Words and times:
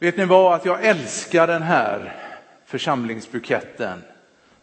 Vet 0.00 0.16
ni 0.16 0.24
vad, 0.24 0.54
att 0.54 0.64
jag 0.64 0.84
älskar 0.84 1.46
den 1.46 1.62
här 1.62 2.16
församlingsbuketten. 2.66 4.02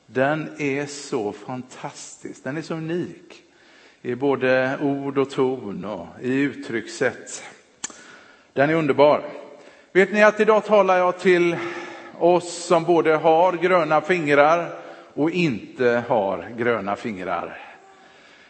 Den 0.06 0.50
är 0.58 0.86
så 0.86 1.32
fantastisk, 1.32 2.44
den 2.44 2.58
är 2.58 2.62
så 2.62 2.74
unik 2.74 3.44
i 4.02 4.16
både 4.16 4.78
ord 4.82 5.18
och 5.18 5.30
ton 5.30 5.86
och 5.86 6.08
i 6.22 6.34
uttryckssätt. 6.42 7.44
Den 8.54 8.70
är 8.70 8.74
underbar. 8.74 9.22
Vet 9.92 10.14
ni 10.14 10.24
att 10.24 10.40
idag 10.40 10.66
talar 10.66 10.98
jag 10.98 11.20
till 11.20 11.56
oss 12.20 12.66
som 12.66 12.84
både 12.84 13.16
har 13.16 13.54
gröna 13.54 14.02
fingrar 14.02 14.70
och 15.14 15.32
inte 15.32 16.04
har 16.08 16.50
gröna 16.58 16.96
fingrar. 16.96 17.58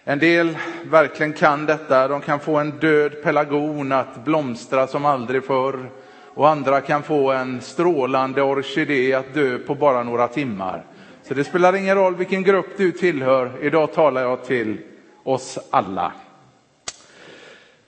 En 0.03 0.19
del 0.19 0.57
verkligen 0.85 1.33
kan 1.33 1.65
detta, 1.65 2.07
de 2.07 2.21
kan 2.21 2.39
få 2.39 2.55
en 2.55 2.71
död 2.71 3.23
pelargon 3.23 3.91
att 3.91 4.25
blomstra 4.25 4.87
som 4.87 5.05
aldrig 5.05 5.43
förr 5.43 5.89
och 6.35 6.49
andra 6.49 6.81
kan 6.81 7.03
få 7.03 7.31
en 7.31 7.61
strålande 7.61 8.41
orkidé 8.41 9.13
att 9.13 9.33
dö 9.33 9.57
på 9.57 9.75
bara 9.75 10.03
några 10.03 10.27
timmar. 10.27 10.85
Så 11.23 11.33
det 11.33 11.43
spelar 11.43 11.75
ingen 11.75 11.95
roll 11.95 12.15
vilken 12.15 12.43
grupp 12.43 12.77
du 12.77 12.91
tillhör, 12.91 13.51
idag 13.61 13.93
talar 13.93 14.21
jag 14.21 14.45
till 14.45 14.77
oss 15.23 15.59
alla. 15.69 16.11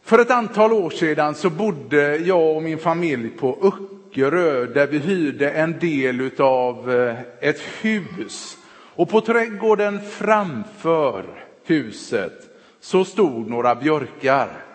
För 0.03 0.19
ett 0.19 0.31
antal 0.31 0.73
år 0.73 0.89
sedan 0.89 1.35
så 1.35 1.49
bodde 1.49 2.17
jag 2.17 2.55
och 2.55 2.63
min 2.63 2.77
familj 2.77 3.29
på 3.29 3.57
Öckerö 3.61 4.65
där 4.65 4.87
vi 4.87 4.97
hyrde 4.97 5.51
en 5.51 5.79
del 5.79 6.31
av 6.39 6.91
eh, 6.91 7.15
ett 7.49 7.59
hus. 7.81 8.57
Och 8.95 9.09
på 9.09 9.21
trädgården 9.21 9.99
framför 10.09 11.25
huset 11.65 12.33
så 12.79 13.05
stod 13.05 13.49
några 13.49 13.75
björkar. 13.75 14.66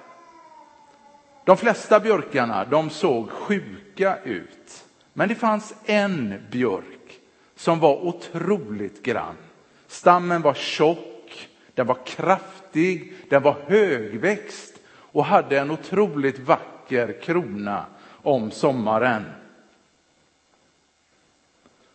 De 1.45 1.57
flesta 1.57 2.01
björkarna 2.01 2.65
de 2.65 2.91
såg 2.91 3.31
sjuka 3.31 4.19
ut. 4.25 4.85
Men 5.13 5.29
det 5.29 5.35
fanns 5.35 5.75
en 5.85 6.47
björk 6.51 7.21
som 7.55 7.79
var 7.81 8.07
otroligt 8.07 9.03
grann. 9.03 9.37
Stammen 9.87 10.43
var 10.43 10.55
tjock, 10.55 11.49
den 11.75 11.87
var 11.87 11.99
kraftig, 12.07 13.15
den 13.29 13.43
var 13.43 13.57
högväxt 13.67 14.81
och 14.89 15.25
hade 15.25 15.59
en 15.59 15.71
otroligt 15.71 16.39
vacker 16.39 17.21
krona 17.23 17.87
om 18.23 18.51
sommaren. 18.51 19.25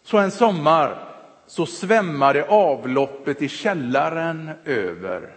Så 0.03 0.17
en 0.17 0.31
sommar 0.31 1.03
så 1.47 1.65
svämmade 1.65 2.45
avloppet 2.47 3.41
i 3.41 3.49
källaren 3.49 4.51
över. 4.65 5.35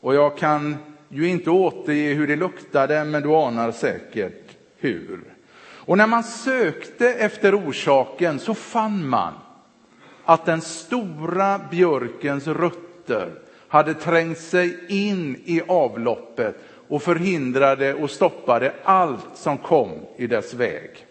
Och 0.00 0.14
jag 0.14 0.38
kan 0.38 0.76
ju 1.08 1.28
inte 1.28 1.50
återge 1.50 2.14
hur 2.14 2.26
det 2.26 2.36
luktade, 2.36 3.04
men 3.04 3.22
du 3.22 3.28
anar 3.28 3.72
säkert 3.72 4.56
hur. 4.76 5.20
Och 5.58 5.98
när 5.98 6.06
man 6.06 6.24
sökte 6.24 7.08
efter 7.08 7.58
orsaken 7.58 8.38
så 8.38 8.54
fann 8.54 9.08
man 9.08 9.32
att 10.24 10.46
den 10.46 10.60
stora 10.60 11.60
björkens 11.70 12.46
rötter 12.46 13.30
hade 13.68 13.94
trängt 13.94 14.38
sig 14.38 14.78
in 14.88 15.36
i 15.44 15.62
avloppet 15.68 16.56
och 16.88 17.02
förhindrade 17.02 17.94
och 17.94 18.10
stoppade 18.10 18.72
allt 18.84 19.28
som 19.34 19.58
kom 19.58 19.90
i 20.16 20.26
dess 20.26 20.54
väg. 20.54 21.05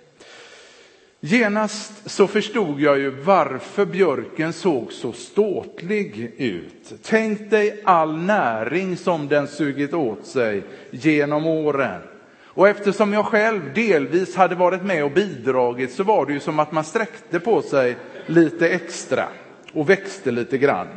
Genast 1.20 2.12
så 2.12 2.28
förstod 2.28 2.80
jag 2.80 3.00
ju 3.00 3.10
varför 3.10 3.86
björken 3.86 4.54
såg 4.54 4.94
så 4.94 5.12
ståtlig 5.12 6.34
ut. 6.38 6.94
Tänk 7.04 7.50
dig 7.50 7.82
all 7.84 8.18
näring 8.18 8.98
som 8.98 9.28
den 9.28 9.48
sugit 9.48 9.94
åt 9.94 10.26
sig 10.26 10.64
genom 10.92 11.46
åren. 11.46 12.02
Och 12.44 12.68
eftersom 12.68 13.14
jag 13.14 13.26
själv 13.26 13.74
delvis 13.74 14.36
hade 14.36 14.56
varit 14.56 14.84
med 14.84 15.04
och 15.04 15.12
bidragit 15.12 15.92
så 15.92 16.04
var 16.04 16.26
det 16.26 16.34
ju 16.34 16.40
som 16.40 16.60
att 16.60 16.72
man 16.72 16.84
sträckte 16.84 17.40
på 17.40 17.62
sig 17.62 17.96
lite 18.26 18.70
extra 18.70 19.28
och 19.74 19.90
växte 19.90 20.32
lite 20.32 20.58
grann. 20.58 20.88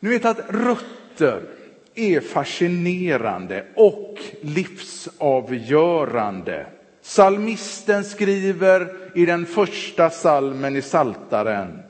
Ni 0.00 0.10
vet 0.10 0.24
att 0.24 0.40
rötter 0.48 1.42
är 1.94 2.20
fascinerande 2.20 3.66
och 3.74 4.18
livsavgörande. 4.40 6.66
Salmisten 7.06 8.04
skriver 8.04 8.92
i 9.14 9.26
den 9.26 9.46
första 9.46 10.10
salmen 10.10 10.76
i 10.76 10.82
Saltaren. 10.82 11.82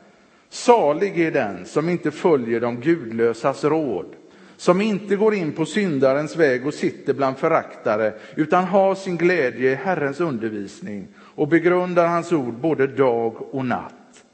Salig 0.48 1.20
är 1.20 1.30
den 1.30 1.66
som 1.66 1.88
inte 1.88 2.10
följer 2.10 2.60
de 2.60 2.80
gudlösas 2.80 3.64
råd, 3.64 4.14
som 4.56 4.80
inte 4.80 5.16
går 5.16 5.34
in 5.34 5.52
på 5.52 5.66
syndarens 5.66 6.36
väg 6.36 6.66
och 6.66 6.74
sitter 6.74 7.14
bland 7.14 7.38
föraktare, 7.38 8.12
utan 8.34 8.64
har 8.64 8.94
sin 8.94 9.16
glädje 9.16 9.70
i 9.70 9.74
Herrens 9.74 10.20
undervisning 10.20 11.08
och 11.18 11.48
begrundar 11.48 12.06
hans 12.06 12.32
ord 12.32 12.54
både 12.54 12.86
dag 12.86 13.54
och 13.54 13.66
natt. 13.66 14.24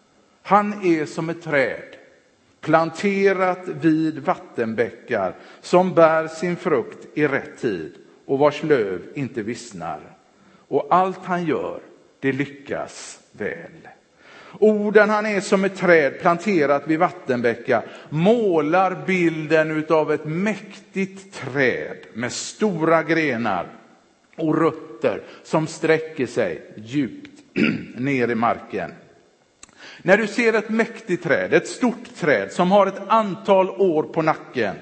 Han 0.42 0.72
är 0.86 1.06
som 1.06 1.28
ett 1.28 1.42
träd 1.42 1.96
planterat 2.60 3.68
vid 3.80 4.18
vattenbäckar 4.18 5.34
som 5.60 5.94
bär 5.94 6.28
sin 6.28 6.56
frukt 6.56 7.06
i 7.14 7.26
rätt 7.26 7.60
tid 7.60 7.92
och 8.26 8.38
vars 8.38 8.62
löv 8.62 9.00
inte 9.14 9.42
vissnar 9.42 10.11
och 10.72 10.86
allt 10.90 11.24
han 11.24 11.46
gör, 11.46 11.80
det 12.20 12.32
lyckas 12.32 13.20
väl. 13.32 13.88
Orden 14.58 15.10
han 15.10 15.26
är 15.26 15.40
som 15.40 15.64
ett 15.64 15.76
träd 15.76 16.20
planterat 16.20 16.82
vid 16.86 16.98
vattenbäckar 16.98 17.84
målar 18.08 19.02
bilden 19.06 19.86
av 19.88 20.12
ett 20.12 20.24
mäktigt 20.24 21.34
träd 21.34 21.96
med 22.14 22.32
stora 22.32 23.02
grenar 23.02 23.66
och 24.36 24.58
rötter 24.58 25.22
som 25.42 25.66
sträcker 25.66 26.26
sig 26.26 26.62
djupt 26.76 27.40
ner 27.96 28.30
i 28.30 28.34
marken. 28.34 28.92
När 30.02 30.16
du 30.16 30.26
ser 30.26 30.52
ett 30.52 30.70
mäktigt 30.70 31.22
träd, 31.22 31.52
ett 31.52 31.68
stort 31.68 32.14
träd 32.16 32.52
som 32.52 32.70
har 32.70 32.86
ett 32.86 33.02
antal 33.08 33.70
år 33.70 34.02
på 34.02 34.22
nacken, 34.22 34.76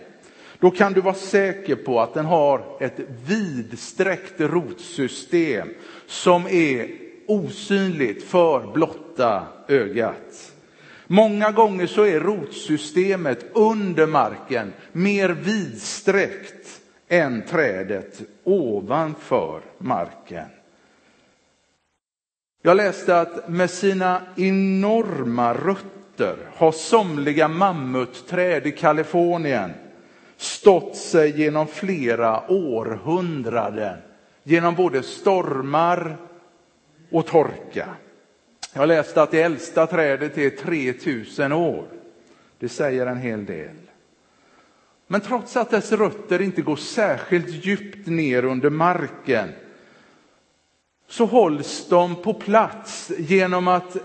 då 0.60 0.70
kan 0.70 0.92
du 0.92 1.00
vara 1.00 1.14
säker 1.14 1.76
på 1.76 2.00
att 2.00 2.14
den 2.14 2.26
har 2.26 2.64
ett 2.80 3.00
vidsträckt 3.26 4.40
rotsystem 4.40 5.68
som 6.06 6.46
är 6.46 6.90
osynligt 7.26 8.24
för 8.24 8.72
blotta 8.72 9.46
ögat. 9.68 10.52
Många 11.06 11.50
gånger 11.50 11.86
så 11.86 12.04
är 12.06 12.20
rotsystemet 12.20 13.44
under 13.52 14.06
marken 14.06 14.72
mer 14.92 15.28
vidsträckt 15.28 16.80
än 17.08 17.42
trädet 17.42 18.20
ovanför 18.44 19.60
marken. 19.78 20.46
Jag 22.62 22.76
läste 22.76 23.20
att 23.20 23.48
med 23.48 23.70
sina 23.70 24.22
enorma 24.36 25.54
rötter 25.54 26.36
har 26.54 26.72
somliga 26.72 27.48
mammutträd 27.48 28.66
i 28.66 28.72
Kalifornien 28.72 29.70
stått 30.40 30.96
sig 30.96 31.40
genom 31.40 31.66
flera 31.66 32.50
århundraden, 32.50 33.96
genom 34.42 34.74
både 34.74 35.02
stormar 35.02 36.16
och 37.10 37.26
torka. 37.26 37.88
Jag 38.72 38.88
läste 38.88 39.22
att 39.22 39.30
det 39.30 39.42
äldsta 39.42 39.86
trädet 39.86 40.38
är 40.38 40.50
3000 40.50 41.52
år. 41.52 41.84
Det 42.58 42.68
säger 42.68 43.06
en 43.06 43.18
hel 43.18 43.44
del. 43.44 43.76
Men 45.06 45.20
trots 45.20 45.56
att 45.56 45.70
dess 45.70 45.92
rötter 45.92 46.42
inte 46.42 46.62
går 46.62 46.76
särskilt 46.76 47.66
djupt 47.66 48.06
ner 48.06 48.44
under 48.44 48.70
marken 48.70 49.48
så 51.08 51.24
hålls 51.24 51.88
de 51.88 52.16
på 52.16 52.34
plats 52.34 53.12
genom 53.18 53.68
att 53.68 53.96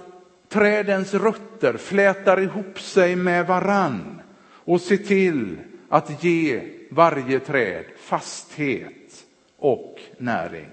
trädens 0.50 1.14
rötter 1.14 1.78
flätar 1.78 2.42
ihop 2.42 2.80
sig 2.80 3.16
med 3.16 3.48
varann 3.48 4.22
och 4.48 4.82
ser 4.82 4.98
till 4.98 5.58
att 5.96 6.24
ge 6.24 6.62
varje 6.90 7.40
träd 7.40 7.86
fasthet 7.98 9.26
och 9.58 10.00
näring. 10.18 10.70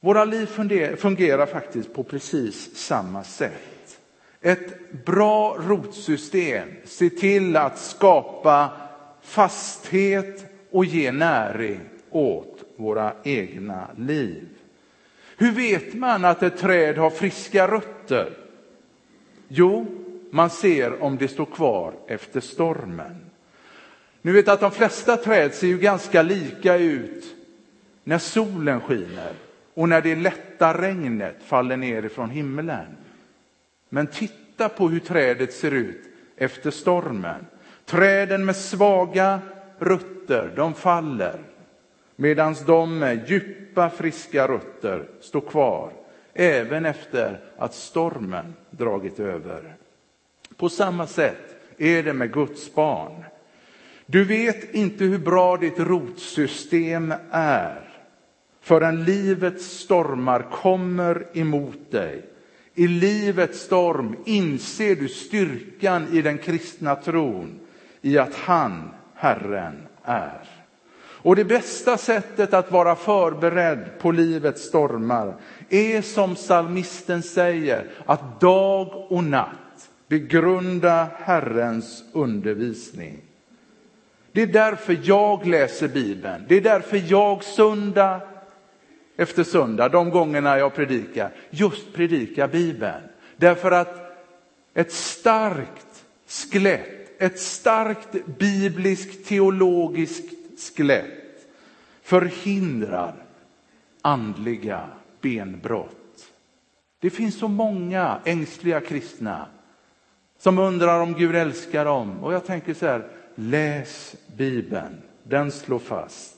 Våra 0.00 0.24
liv 0.24 0.46
fungerar 0.96 1.46
faktiskt 1.46 1.94
på 1.94 2.02
precis 2.02 2.76
samma 2.76 3.24
sätt. 3.24 4.00
Ett 4.40 4.92
bra 5.04 5.56
rotsystem 5.58 6.68
ser 6.84 7.08
till 7.08 7.56
att 7.56 7.78
skapa 7.78 8.70
fasthet 9.22 10.46
och 10.70 10.84
ge 10.84 11.12
näring 11.12 11.80
åt 12.10 12.64
våra 12.76 13.12
egna 13.24 13.88
liv. 13.96 14.48
Hur 15.36 15.52
vet 15.52 15.94
man 15.94 16.24
att 16.24 16.42
ett 16.42 16.58
träd 16.58 16.98
har 16.98 17.10
friska 17.10 17.68
rötter? 17.68 18.38
Jo, 19.48 20.01
man 20.34 20.50
ser 20.50 21.02
om 21.02 21.16
det 21.16 21.28
står 21.28 21.44
kvar 21.44 21.94
efter 22.06 22.40
stormen. 22.40 23.30
Nu 24.22 24.32
vet 24.32 24.48
att 24.48 24.60
de 24.60 24.70
flesta 24.70 25.16
träd 25.16 25.54
ser 25.54 25.66
ju 25.66 25.78
ganska 25.78 26.22
lika 26.22 26.76
ut 26.76 27.24
när 28.04 28.18
solen 28.18 28.80
skiner 28.80 29.32
och 29.74 29.88
när 29.88 30.00
det 30.02 30.16
lätta 30.16 30.82
regnet 30.82 31.36
faller 31.44 31.76
ner 31.76 32.04
ifrån 32.04 32.30
himlen. 32.30 32.86
Men 33.88 34.06
titta 34.06 34.68
på 34.68 34.88
hur 34.88 35.00
trädet 35.00 35.52
ser 35.52 35.70
ut 35.70 36.02
efter 36.36 36.70
stormen. 36.70 37.46
Träden 37.84 38.44
med 38.44 38.56
svaga 38.56 39.40
rötter, 39.78 40.52
de 40.56 40.74
faller. 40.74 41.38
medan 42.16 42.56
de 42.66 42.98
med 42.98 43.30
djupa 43.30 43.90
friska 43.90 44.48
rötter 44.48 45.04
står 45.20 45.40
kvar 45.40 45.92
även 46.34 46.86
efter 46.86 47.40
att 47.58 47.74
stormen 47.74 48.54
dragit 48.70 49.20
över. 49.20 49.76
På 50.62 50.68
samma 50.68 51.06
sätt 51.06 51.56
är 51.78 52.02
det 52.02 52.12
med 52.12 52.32
Guds 52.32 52.74
barn. 52.74 53.24
Du 54.06 54.24
vet 54.24 54.74
inte 54.74 55.04
hur 55.04 55.18
bra 55.18 55.56
ditt 55.56 55.78
rotsystem 55.78 57.14
är 57.30 57.88
förrän 58.60 59.04
livets 59.04 59.64
stormar 59.64 60.42
kommer 60.50 61.26
emot 61.32 61.90
dig. 61.90 62.24
I 62.74 62.86
livets 62.88 63.60
storm 63.60 64.16
inser 64.24 64.94
du 64.94 65.08
styrkan 65.08 66.06
i 66.12 66.22
den 66.22 66.38
kristna 66.38 66.94
tron, 66.94 67.60
i 68.00 68.18
att 68.18 68.34
han, 68.34 68.90
Herren, 69.14 69.86
är. 70.02 70.48
Och 70.98 71.36
det 71.36 71.44
bästa 71.44 71.96
sättet 71.96 72.54
att 72.54 72.72
vara 72.72 72.96
förberedd 72.96 73.90
på 74.00 74.10
livets 74.10 74.62
stormar 74.62 75.34
är 75.68 76.02
som 76.02 76.36
salmisten 76.36 77.22
säger, 77.22 77.90
att 78.06 78.40
dag 78.40 79.06
och 79.12 79.24
natt 79.24 79.61
begrunda 80.12 81.08
Herrens 81.18 82.04
undervisning. 82.12 83.18
Det 84.32 84.42
är 84.42 84.46
därför 84.46 85.00
jag 85.02 85.46
läser 85.46 85.88
Bibeln. 85.88 86.44
Det 86.48 86.54
är 86.54 86.60
därför 86.60 87.02
jag 87.06 87.44
söndag 87.44 88.20
efter 89.16 89.44
söndag, 89.44 89.88
de 89.88 90.10
gångerna 90.10 90.58
jag 90.58 90.74
predikar, 90.74 91.30
just 91.50 91.92
predikar 91.92 92.48
Bibeln. 92.48 93.02
Därför 93.36 93.70
att 93.70 94.16
ett 94.74 94.92
starkt 94.92 96.04
skelett, 96.28 97.20
ett 97.22 97.40
starkt 97.40 98.26
bibliskt 98.38 99.28
teologiskt 99.28 100.34
skelett 100.76 101.46
förhindrar 102.02 103.14
andliga 104.02 104.88
benbrott. 105.20 106.26
Det 107.00 107.10
finns 107.10 107.38
så 107.38 107.48
många 107.48 108.20
ängsliga 108.24 108.80
kristna 108.80 109.46
som 110.42 110.58
undrar 110.58 111.00
om 111.00 111.14
Gud 111.14 111.36
älskar 111.36 111.84
dem. 111.84 112.24
Och 112.24 112.32
jag 112.32 112.44
tänker 112.44 112.74
så 112.74 112.86
här, 112.86 113.06
läs 113.34 114.16
Bibeln. 114.36 115.02
Den 115.22 115.50
slår 115.50 115.78
fast 115.78 116.36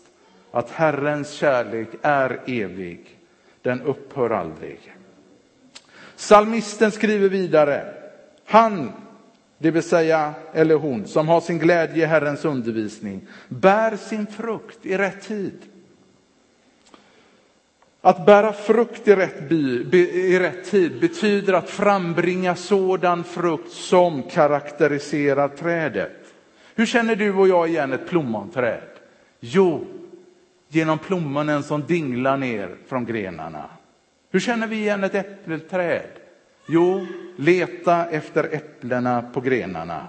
att 0.50 0.70
Herrens 0.70 1.30
kärlek 1.30 1.88
är 2.02 2.40
evig. 2.46 3.18
Den 3.62 3.82
upphör 3.82 4.30
aldrig. 4.30 4.94
Salmisten 6.16 6.90
skriver 6.90 7.28
vidare. 7.28 7.94
Han, 8.46 8.92
det 9.58 9.70
vill 9.70 9.82
säga, 9.82 10.34
eller 10.52 10.74
hon, 10.74 11.06
som 11.06 11.28
har 11.28 11.40
sin 11.40 11.58
glädje 11.58 12.02
i 12.02 12.06
Herrens 12.06 12.44
undervisning, 12.44 13.26
bär 13.48 13.96
sin 13.96 14.26
frukt 14.26 14.86
i 14.86 14.98
rätt 14.98 15.22
tid. 15.22 15.62
Att 18.04 18.26
bära 18.26 18.52
frukt 18.52 19.08
i 19.08 19.16
rätt, 19.16 19.48
by, 19.48 20.08
i 20.08 20.38
rätt 20.38 20.70
tid 20.70 21.00
betyder 21.00 21.52
att 21.52 21.70
frambringa 21.70 22.56
sådan 22.56 23.24
frukt 23.24 23.72
som 23.72 24.22
karaktäriserar 24.22 25.48
trädet. 25.48 26.12
Hur 26.74 26.86
känner 26.86 27.16
du 27.16 27.34
och 27.34 27.48
jag 27.48 27.68
igen 27.68 27.92
ett 27.92 28.08
plommonträd? 28.08 28.88
Jo, 29.40 29.86
genom 30.68 30.98
plommonen 30.98 31.62
som 31.62 31.82
dinglar 31.82 32.36
ner 32.36 32.76
från 32.88 33.04
grenarna. 33.04 33.64
Hur 34.30 34.40
känner 34.40 34.66
vi 34.66 34.76
igen 34.76 35.04
ett 35.04 35.14
äppelträd? 35.14 36.10
Jo, 36.66 37.06
leta 37.36 38.06
efter 38.10 38.54
äpplena 38.54 39.22
på 39.22 39.40
grenarna. 39.40 40.06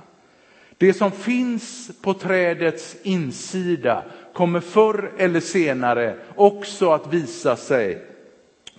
Det 0.78 0.94
som 0.94 1.12
finns 1.12 1.92
på 2.02 2.14
trädets 2.14 2.96
insida 3.04 4.04
kommer 4.36 4.60
förr 4.60 5.12
eller 5.18 5.40
senare 5.40 6.16
också 6.36 6.92
att 6.92 7.14
visa 7.14 7.56
sig 7.56 8.06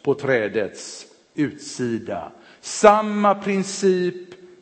på 0.02 0.14
trädets 0.14 1.06
utsida. 1.34 2.32
Samma 2.60 3.34
princip 3.34 4.14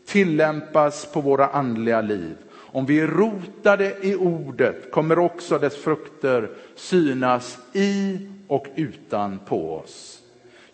tillämpas 0.06 1.12
på 1.12 1.20
våra 1.20 1.46
andliga 1.46 2.00
liv. 2.00 2.37
Om 2.55 2.87
vi 2.87 3.00
är 3.00 3.06
rotade 3.06 3.96
i 4.02 4.14
ordet 4.17 4.91
kommer 4.91 5.19
också 5.19 5.58
dess 5.58 5.76
frukter 5.76 6.50
synas 6.75 7.58
i 7.73 8.19
och 8.49 8.67
utan 8.75 9.38
på 9.38 9.75
oss. 9.75 10.23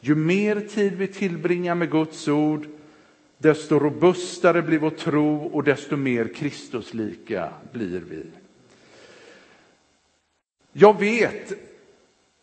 Ju 0.01 0.15
mer 0.15 0.61
tid 0.61 0.93
vi 0.93 1.07
tillbringar 1.07 1.75
med 1.75 1.91
Guds 1.91 2.29
ord, 2.29 2.67
desto 3.39 3.79
robustare 3.79 4.63
blir 4.63 4.79
vår 4.79 4.91
tro 4.91 5.37
och 5.37 5.65
desto 5.65 5.97
mer 5.97 6.35
Kristuslika 6.35 7.49
blir 7.73 8.03
vi. 8.11 8.27
Jag 10.73 11.01
vet 11.01 11.53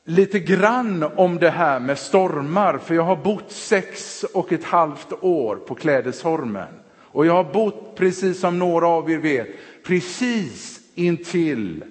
lite 0.06 0.40
grann 0.40 1.04
om 1.04 1.38
det 1.38 1.50
här 1.50 1.80
med 1.80 2.00
stormar, 2.00 2.78
för 2.78 2.96
jag 2.96 3.04
har 3.04 3.16
bott 3.16 3.52
sex 3.52 4.24
och 4.24 4.52
ett 4.52 4.64
halvt 4.64 5.14
år 5.22 5.56
på 5.56 5.76
Klädesholmen. 5.76 6.68
Och 7.00 7.26
jag 7.26 7.34
har 7.34 7.54
bott, 7.54 7.96
precis 7.96 8.40
som 8.40 8.60
några 8.60 8.88
av 8.88 9.12
er 9.12 9.18
vet, 9.18 9.48
precis 9.84 10.80
intill 10.96 11.84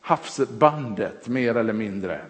havsbandet, 0.00 1.28
mer 1.28 1.56
eller 1.56 1.72
mindre. 1.72 2.20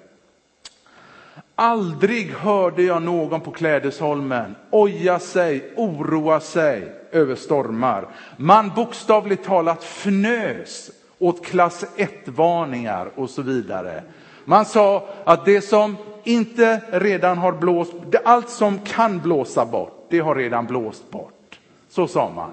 Aldrig 1.55 2.31
hörde 2.31 2.83
jag 2.83 3.03
någon 3.03 3.41
på 3.41 3.51
Klädesholmen 3.51 4.55
oja 4.71 5.19
sig, 5.19 5.73
oroa 5.77 6.41
sig 6.41 6.93
över 7.13 7.35
stormar. 7.35 8.09
Man 8.37 8.73
bokstavligt 8.77 9.45
talat 9.45 9.85
fnös 9.85 10.91
åt 11.25 11.47
klass 11.47 11.85
1-varningar 11.97 13.11
och 13.15 13.31
så 13.31 13.43
vidare. 13.43 14.03
Man 14.45 14.65
sa 14.65 15.09
att 15.25 15.45
det 15.45 15.61
som 15.61 15.97
inte 16.25 16.81
redan 16.91 17.39
har 17.39 17.53
blåst, 17.53 17.93
allt 18.25 18.51
som 18.51 18.79
kan 18.79 19.19
blåsa 19.19 19.67
bort, 19.67 20.07
det 20.11 20.19
har 20.19 20.35
redan 20.35 20.67
blåst 20.67 21.11
bort. 21.11 21.59
Så 21.89 22.09
sa 22.09 22.31
man. 22.31 22.51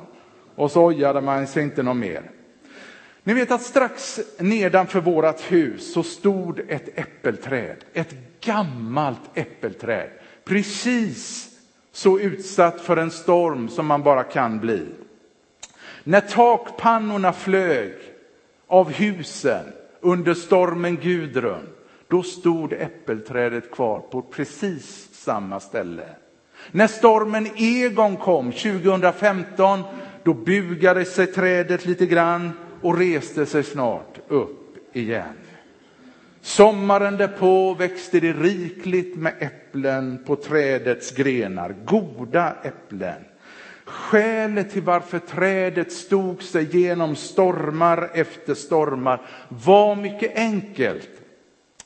Och 0.56 0.72
så 0.72 0.86
ojade 0.86 1.22
man 1.22 1.48
sig 1.48 1.64
inte 1.64 1.84
något 1.84 1.98
mer. 1.98 2.32
Ni 3.24 3.34
vet 3.34 3.52
att 3.52 3.62
strax 3.62 4.20
nedanför 4.38 5.02
vårt 5.02 5.52
hus 5.52 5.94
så 5.94 6.04
stod 6.04 6.60
ett 6.68 7.00
äppelträd, 7.00 7.78
ett 7.94 8.16
gammalt 8.42 9.30
äppelträd. 9.34 10.10
Precis 10.46 11.50
så 11.92 12.20
utsatt 12.20 12.82
för 12.82 12.98
en 12.98 13.12
storm 13.12 13.70
som 13.70 13.86
man 13.86 14.04
bara 14.04 14.24
kan 14.24 14.60
bli. 14.60 14.86
När 16.04 16.22
takpannorna 16.22 17.34
flög 17.34 17.94
av 18.72 18.92
husen 18.92 19.66
under 20.02 20.34
stormen 20.34 20.96
Gudrun, 20.96 21.68
då 22.08 22.24
stod 22.24 22.74
äppelträdet 22.74 23.72
kvar 23.72 24.00
på 24.00 24.22
precis 24.22 25.10
samma 25.14 25.60
ställe. 25.60 26.04
När 26.72 26.88
stormen 26.88 27.48
Egon 27.56 28.18
kom 28.18 28.52
2015, 28.52 29.84
då 30.24 30.34
bugade 30.34 31.06
sig 31.06 31.28
trädet 31.28 31.86
lite 31.86 32.06
grann 32.06 32.52
och 32.82 32.98
reste 32.98 33.46
sig 33.46 33.64
snart 33.64 34.20
upp 34.28 34.96
igen. 34.96 35.38
Sommaren 36.42 37.18
därpå 37.18 37.74
växte 37.74 38.20
det 38.20 38.34
rikligt 38.34 39.18
med 39.18 39.34
äpplen 39.40 40.24
på 40.26 40.36
trädets 40.36 41.12
grenar, 41.12 41.76
goda 41.86 42.56
äpplen. 42.64 43.24
Skälet 43.92 44.72
till 44.72 44.82
varför 44.82 45.20
trädet 45.20 45.92
stod 45.92 46.44
sig 46.44 46.78
genom 46.78 47.16
stormar 47.16 48.12
efter 48.14 48.54
stormar 48.54 49.22
var 49.50 49.96
mycket 49.96 50.36
enkelt. 50.36 51.10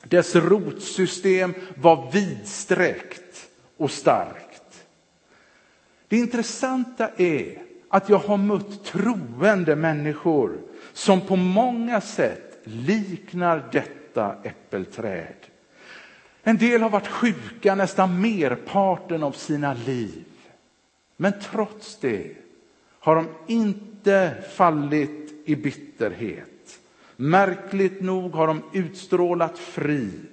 Dess 0.02 0.36
rotsystem 0.36 1.54
var 1.74 2.10
vidsträckt 2.12 3.48
och 3.76 3.90
starkt. 3.90 4.86
Det 6.08 6.16
intressanta 6.16 7.10
är 7.16 7.62
att 7.88 8.08
jag 8.08 8.18
har 8.18 8.36
mött 8.36 8.84
troende 8.84 9.76
människor 9.76 10.58
som 10.92 11.20
på 11.20 11.36
många 11.36 12.00
sätt 12.00 12.58
liknar 12.64 13.68
detta 13.72 14.36
äppelträd. 14.42 15.36
En 16.42 16.56
del 16.56 16.82
har 16.82 16.90
varit 16.90 17.06
sjuka 17.06 17.74
nästan 17.74 18.20
merparten 18.20 19.22
av 19.22 19.32
sina 19.32 19.74
liv. 19.74 20.24
Men 21.16 21.32
trots 21.40 21.98
det 22.00 22.36
har 22.98 23.16
de 23.16 23.28
inte 23.46 24.34
fallit 24.52 25.34
i 25.44 25.56
bitterhet. 25.56 26.80
Märkligt 27.16 28.00
nog 28.00 28.32
har 28.32 28.46
de 28.46 28.62
utstrålat 28.72 29.58
frid 29.58 30.28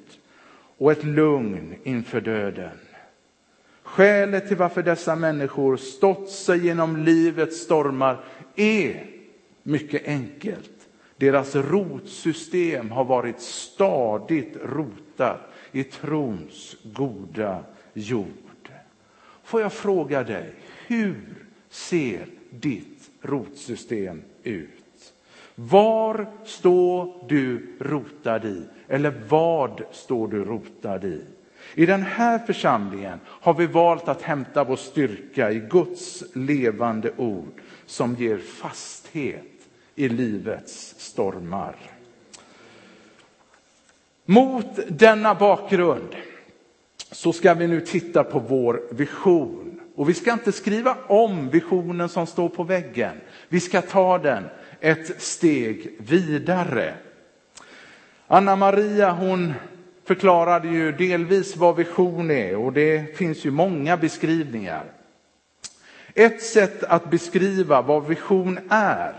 och 0.77 0.91
ett 0.91 1.03
lugn 1.03 1.75
inför 1.83 2.21
döden. 2.21 2.79
Skälet 3.83 4.47
till 4.47 4.57
varför 4.57 4.83
dessa 4.83 5.15
människor 5.15 5.77
stått 5.77 6.29
sig 6.29 6.65
genom 6.65 6.97
livets 6.97 7.61
stormar 7.61 8.23
är 8.55 9.05
mycket 9.63 10.07
enkelt. 10.07 10.69
Deras 11.17 11.55
rotsystem 11.55 12.91
har 12.91 13.03
varit 13.03 13.39
stadigt 13.39 14.57
rotat 14.63 15.39
i 15.71 15.83
trons 15.83 16.75
goda 16.83 17.63
jord. 17.93 18.27
Får 19.43 19.61
jag 19.61 19.73
fråga 19.73 20.23
dig, 20.23 20.53
hur 20.87 21.45
ser 21.69 22.25
ditt 22.49 23.09
rotsystem 23.21 24.21
ut? 24.43 25.13
Var 25.55 26.27
står 26.45 27.25
du 27.29 27.75
rotad 27.79 28.45
i? 28.45 28.63
Eller 28.87 29.21
vad 29.27 29.81
står 29.91 30.27
du 30.27 30.43
rotad 30.45 31.05
i? 31.05 31.21
I 31.75 31.85
den 31.85 32.01
här 32.01 32.39
församlingen 32.39 33.19
har 33.27 33.53
vi 33.53 33.65
valt 33.65 34.07
att 34.07 34.21
hämta 34.21 34.63
vår 34.63 34.75
styrka 34.75 35.51
i 35.51 35.59
Guds 35.59 36.23
levande 36.33 37.11
ord 37.17 37.61
som 37.85 38.15
ger 38.15 38.37
fasthet 38.37 39.43
i 39.95 40.09
livets 40.09 40.95
stormar. 40.97 41.75
Mot 44.25 44.79
denna 44.87 45.35
bakgrund 45.35 46.15
så 47.11 47.33
ska 47.33 47.53
vi 47.53 47.67
nu 47.67 47.81
titta 47.81 48.23
på 48.23 48.39
vår 48.39 48.81
vision. 48.91 49.72
Och 49.95 50.09
vi 50.09 50.13
ska 50.13 50.33
inte 50.33 50.51
skriva 50.51 50.97
om 51.07 51.49
visionen 51.49 52.09
som 52.09 52.27
står 52.27 52.49
på 52.49 52.63
väggen. 52.63 53.21
Vi 53.49 53.59
ska 53.59 53.81
ta 53.81 54.17
den 54.17 54.43
ett 54.79 55.21
steg 55.21 55.95
vidare. 55.99 56.93
Anna 58.27 58.55
Maria 58.55 59.11
hon 59.11 59.53
förklarade 60.05 60.67
ju 60.67 60.91
delvis 60.91 61.55
vad 61.55 61.75
vision 61.75 62.31
är 62.31 62.55
och 62.55 62.73
det 62.73 63.17
finns 63.17 63.45
ju 63.45 63.51
många 63.51 63.97
beskrivningar. 63.97 64.83
Ett 66.13 66.41
sätt 66.41 66.83
att 66.83 67.09
beskriva 67.09 67.81
vad 67.81 68.07
vision 68.07 68.59
är, 68.69 69.15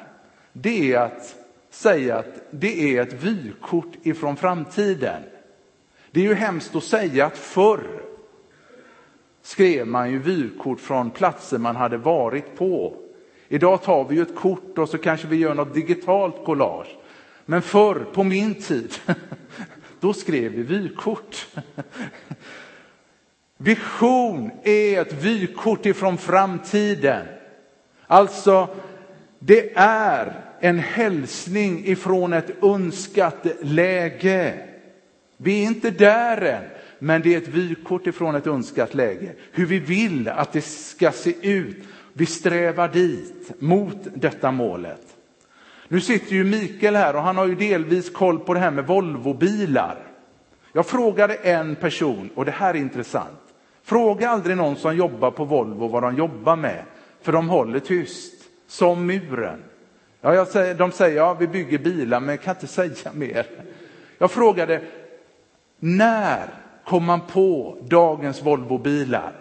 det 0.53 0.93
är 0.93 0.99
att 0.99 1.37
säga 1.71 2.19
att 2.19 2.43
det 2.51 2.97
är 2.97 3.03
ett 3.03 3.13
vykort 3.13 3.93
ifrån 4.03 4.37
framtiden. 4.37 5.23
Det 6.11 6.21
är 6.21 6.25
ju 6.25 6.35
hemskt 6.35 6.75
att 6.75 6.85
säga 6.85 7.27
att 7.27 7.39
förr 7.39 8.03
skrev 9.45 9.87
man 9.87 10.11
ju 10.11 10.19
vykort 10.19 10.81
från 10.81 11.11
platser 11.11 11.59
man 11.59 11.77
hade 11.77 11.97
varit 11.97 12.57
på. 12.57 12.97
Idag 13.49 13.83
tar 13.83 14.05
vi 14.05 14.17
ju 14.17 14.23
ett 14.23 14.35
kort 14.35 14.79
och 14.79 14.89
så 14.89 14.99
kanske 14.99 15.27
vi 15.27 15.37
gör 15.37 15.55
något 15.55 15.75
digitalt 15.75 16.45
collage. 16.45 16.97
Men 17.47 17.63
förr, 17.63 18.07
på 18.13 18.25
min 18.25 18.55
tid, 18.55 18.95
då 20.01 20.13
skrev 20.13 20.53
vi 20.53 20.63
vykort. 20.63 21.47
Vision 23.57 24.51
är 24.63 25.01
ett 25.01 25.13
vykort 25.13 25.87
ifrån 25.87 26.19
framtiden. 26.19 27.27
Alltså, 28.07 28.69
det 29.39 29.73
är 29.77 30.41
en 30.61 30.79
hälsning 30.79 31.87
ifrån 31.87 32.33
ett 32.33 32.63
önskat 32.63 33.47
läge. 33.61 34.69
Vi 35.37 35.63
är 35.63 35.67
inte 35.67 35.91
där 35.91 36.41
än, 36.41 36.65
men 36.99 37.23
det 37.23 37.35
är 37.35 37.39
ett 37.39 37.49
vykort 37.49 38.07
ifrån 38.07 38.35
ett 38.35 38.47
önskat 38.47 38.95
läge. 38.95 39.33
Hur 39.53 39.67
vi 39.67 39.79
vill 39.79 40.29
att 40.29 40.53
det 40.53 40.61
ska 40.61 41.11
se 41.11 41.49
ut. 41.49 41.77
Vi 42.13 42.27
strävar 42.27 42.89
dit, 42.89 43.53
mot 43.59 43.99
detta 44.15 44.51
målet. 44.51 45.17
Nu 45.89 46.01
sitter 46.01 46.33
ju 46.33 46.45
Mikael 46.45 46.97
här 46.97 47.17
och 47.17 47.23
han 47.23 47.37
har 47.37 47.47
ju 47.47 47.55
delvis 47.55 48.11
koll 48.11 48.39
på 48.39 48.55
det 48.55 48.61
här 48.61 48.71
med 48.71 48.87
Volvobilar. 48.87 49.97
Jag 50.73 50.87
frågade 50.87 51.35
en 51.35 51.77
person, 51.77 52.31
och 52.35 52.45
det 52.45 52.51
här 52.51 52.75
är 52.75 52.79
intressant. 52.79 53.41
Fråga 53.83 54.29
aldrig 54.29 54.57
någon 54.57 54.77
som 54.77 54.97
jobbar 54.97 55.31
på 55.31 55.45
Volvo 55.45 55.89
vad 55.89 56.03
de 56.03 56.17
jobbar 56.17 56.57
med, 56.57 56.83
för 57.23 57.33
de 57.33 57.49
håller 57.49 57.81
tyst, 57.81 58.35
som 58.67 59.07
muren. 59.07 59.63
Ja, 60.21 60.35
jag 60.35 60.49
säger, 60.49 60.75
de 60.75 60.93
säger 60.93 61.17
ja, 61.17 61.35
vi 61.35 61.49
bygger 61.49 61.79
bilar, 61.79 62.21
men 62.21 62.29
jag 62.29 62.43
kan 62.43 62.55
inte 62.55 62.67
säga 62.95 63.13
mer. 63.13 63.47
Jag 64.19 64.31
frågade, 64.31 64.83
när 65.79 66.49
kom 66.85 67.05
man 67.05 67.21
på 67.21 67.77
dagens 67.83 68.43
Volvobilar? 68.43 69.33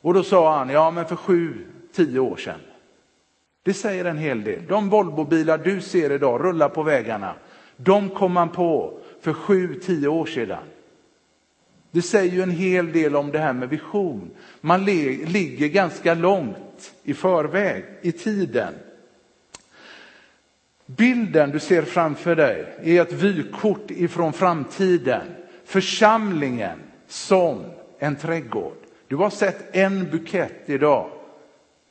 Och 0.00 0.14
då 0.14 0.22
sa 0.22 0.58
han, 0.58 0.68
ja 0.68 0.90
men 0.90 1.06
för 1.06 1.16
sju, 1.16 1.66
tio 1.92 2.18
år 2.18 2.36
sedan. 2.36 2.60
Det 3.62 3.74
säger 3.74 4.04
en 4.04 4.18
hel 4.18 4.44
del. 4.44 4.66
De 4.66 4.88
Volvobilar 4.88 5.58
du 5.58 5.80
ser 5.80 6.12
idag 6.12 6.44
rulla 6.44 6.68
på 6.68 6.82
vägarna, 6.82 7.34
de 7.76 8.08
kom 8.08 8.32
man 8.32 8.48
på 8.48 8.98
för 9.20 9.32
sju, 9.32 9.74
tio 9.74 10.08
år 10.08 10.26
sedan. 10.26 10.62
Det 11.90 12.02
säger 12.02 12.32
ju 12.32 12.42
en 12.42 12.50
hel 12.50 12.92
del 12.92 13.16
om 13.16 13.30
det 13.30 13.38
här 13.38 13.52
med 13.52 13.68
vision. 13.68 14.30
Man 14.60 14.84
ligger 14.84 15.68
ganska 15.68 16.14
långt 16.14 16.94
i 17.02 17.14
förväg 17.14 17.84
i 18.02 18.12
tiden. 18.12 18.74
Bilden 20.86 21.50
du 21.50 21.60
ser 21.60 21.82
framför 21.82 22.36
dig 22.36 22.66
är 22.82 23.02
ett 23.02 23.12
vykort 23.12 23.90
ifrån 23.90 24.32
framtiden. 24.32 25.26
Församlingen 25.68 26.78
som 27.06 27.64
en 27.98 28.16
trädgård. 28.16 28.76
Du 29.08 29.16
har 29.16 29.30
sett 29.30 29.76
en 29.76 30.10
bukett 30.10 30.62
idag. 30.66 31.10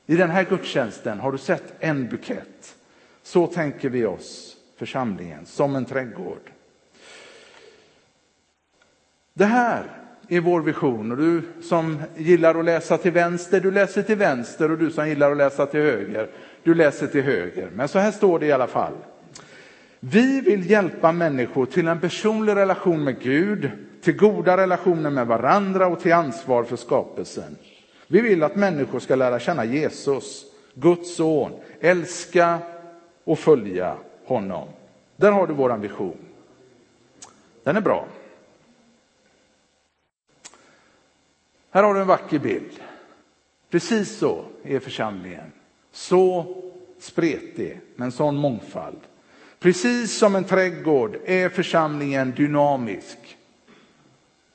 I 0.06 0.16
den 0.16 0.30
här 0.30 0.44
gudstjänsten 0.44 1.20
har 1.20 1.32
du 1.32 1.38
sett 1.38 1.74
en 1.80 2.08
bukett. 2.08 2.76
Så 3.24 3.48
tänker 3.48 3.90
vi 3.90 4.06
oss 4.06 4.58
församlingen, 4.78 5.46
som 5.46 5.76
en 5.76 5.86
trädgård. 5.86 6.52
Det 9.34 9.46
här 9.46 9.84
är 10.28 10.40
vår 10.40 10.62
vision 10.62 11.12
och 11.12 11.18
du 11.18 11.42
som 11.62 12.04
gillar 12.16 12.60
att 12.60 12.66
läsa 12.66 12.98
till 12.98 13.12
vänster, 13.12 13.60
du 13.60 13.72
läser 13.72 14.04
till 14.04 14.18
vänster 14.18 14.72
och 14.72 14.78
du 14.78 14.92
som 14.92 15.10
gillar 15.10 15.32
att 15.32 15.38
läsa 15.38 15.66
till 15.66 15.80
höger, 15.82 16.30
du 16.64 16.76
läser 16.76 17.08
till 17.08 17.24
höger. 17.24 17.70
Men 17.74 17.88
så 17.88 18.00
här 18.00 18.12
står 18.12 18.40
det 18.40 18.46
i 18.46 18.52
alla 18.52 18.68
fall. 18.68 18.94
Vi 20.00 20.42
vill 20.42 20.70
hjälpa 20.70 21.12
människor 21.12 21.66
till 21.66 21.88
en 21.88 22.00
personlig 22.00 22.56
relation 22.56 23.04
med 23.04 23.22
Gud, 23.22 23.70
till 24.02 24.18
goda 24.18 24.58
relationer 24.58 25.10
med 25.10 25.28
varandra 25.28 25.88
och 25.88 26.00
till 26.00 26.14
ansvar 26.14 26.64
för 26.64 26.76
skapelsen. 26.76 27.58
Vi 28.08 28.22
vill 28.22 28.44
att 28.44 28.56
människor 28.56 29.00
ska 29.00 29.16
lära 29.16 29.40
känna 29.40 29.66
Jesus, 29.66 30.46
Guds 30.74 31.16
son, 31.16 31.52
älska 31.80 32.60
och 33.24 33.40
följa 33.40 33.98
honom. 34.26 34.68
Där 35.16 35.32
har 35.32 35.48
du 35.48 35.54
vår 35.54 35.78
vision. 35.78 36.18
Den 37.64 37.78
är 37.78 37.82
bra. 37.82 38.08
Här 41.72 41.84
har 41.84 41.94
du 41.94 42.02
en 42.02 42.08
vacker 42.08 42.40
bild. 42.40 42.72
Precis 43.70 44.18
så 44.18 44.46
är 44.64 44.80
församlingen. 44.80 45.52
Så 45.92 46.56
spretig, 47.00 47.80
med 47.96 48.06
en 48.06 48.12
sån 48.12 48.36
mångfald. 48.36 49.00
Precis 49.60 50.18
som 50.18 50.36
en 50.36 50.44
trädgård 50.44 51.18
är 51.26 51.50
församlingen 51.50 52.32
dynamisk. 52.32 53.38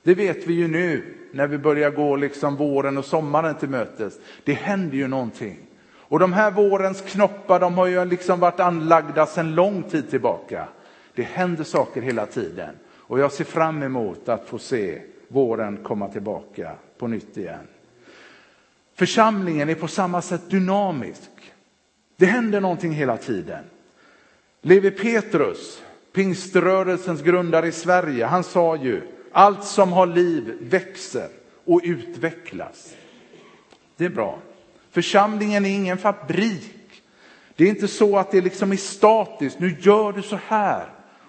Det 0.02 0.14
vet 0.14 0.46
vi 0.46 0.54
ju 0.54 0.68
nu 0.68 1.14
när 1.32 1.46
vi 1.46 1.58
börjar 1.58 1.90
gå 1.90 2.16
liksom 2.16 2.56
våren 2.56 2.98
och 2.98 3.04
sommaren 3.04 3.54
till 3.54 3.68
mötes. 3.68 4.14
Det 4.44 4.52
händer 4.52 4.96
ju 4.96 5.08
någonting. 5.08 5.58
Och 5.84 6.18
de 6.18 6.32
här 6.32 6.50
vårens 6.50 7.00
knoppar 7.00 7.60
de 7.60 7.74
har 7.74 7.86
ju 7.86 8.04
liksom 8.04 8.40
varit 8.40 8.60
anlagda 8.60 9.26
sedan 9.26 9.54
lång 9.54 9.82
tid 9.82 10.10
tillbaka. 10.10 10.68
Det 11.14 11.22
händer 11.22 11.64
saker 11.64 12.02
hela 12.02 12.26
tiden 12.26 12.74
och 12.88 13.18
jag 13.18 13.32
ser 13.32 13.44
fram 13.44 13.82
emot 13.82 14.28
att 14.28 14.48
få 14.48 14.58
se 14.58 15.02
våren 15.28 15.76
komma 15.82 16.08
tillbaka 16.08 16.72
på 16.98 17.06
nytt 17.06 17.36
igen. 17.36 17.66
Församlingen 18.94 19.68
är 19.68 19.74
på 19.74 19.88
samma 19.88 20.22
sätt 20.22 20.50
dynamisk. 20.50 21.30
Det 22.16 22.26
händer 22.26 22.60
någonting 22.60 22.92
hela 22.92 23.16
tiden. 23.16 23.64
Levi 24.62 24.90
Petrus, 24.90 25.82
pingströrelsens 26.12 27.22
grundare 27.22 27.66
i 27.66 27.72
Sverige, 27.72 28.26
han 28.26 28.44
sa 28.44 28.76
ju 28.76 29.02
allt 29.32 29.64
som 29.64 29.92
har 29.92 30.06
liv 30.06 30.58
växer 30.60 31.28
och 31.64 31.80
utvecklas. 31.84 32.94
Det 33.96 34.04
är 34.04 34.10
bra. 34.10 34.38
Församlingen 34.90 35.64
är 35.64 35.70
ingen 35.70 35.98
fabrik. 35.98 37.02
Det 37.56 37.64
är 37.64 37.68
inte 37.68 37.88
så 37.88 38.18
att 38.18 38.30
det 38.30 38.40
liksom 38.40 38.72
är 38.72 38.76
statiskt, 38.76 39.58
nu 39.58 39.76
gör 39.80 40.12
du 40.12 40.22
så 40.22 40.38
här 40.46 40.86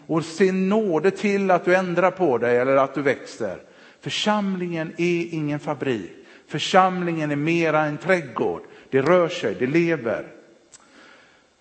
och 0.08 0.26
se 0.26 0.52
nåde 0.52 1.12
till 1.12 1.52
att 1.52 1.66
du 1.66 1.76
ändrar 1.76 2.12
på 2.12 2.38
dig 2.38 2.58
eller 2.58 2.76
att 2.76 2.96
du 2.96 3.02
växer. 3.02 3.58
Församlingen 4.02 4.94
är 4.98 5.34
ingen 5.34 5.60
fabrik. 5.60 6.12
Församlingen 6.48 7.32
är 7.32 7.36
mera 7.36 7.86
en 7.86 7.98
trädgård. 7.98 8.62
Det 8.90 9.02
rör 9.02 9.28
sig, 9.28 9.56
det 9.60 9.68
lever. 9.68 10.28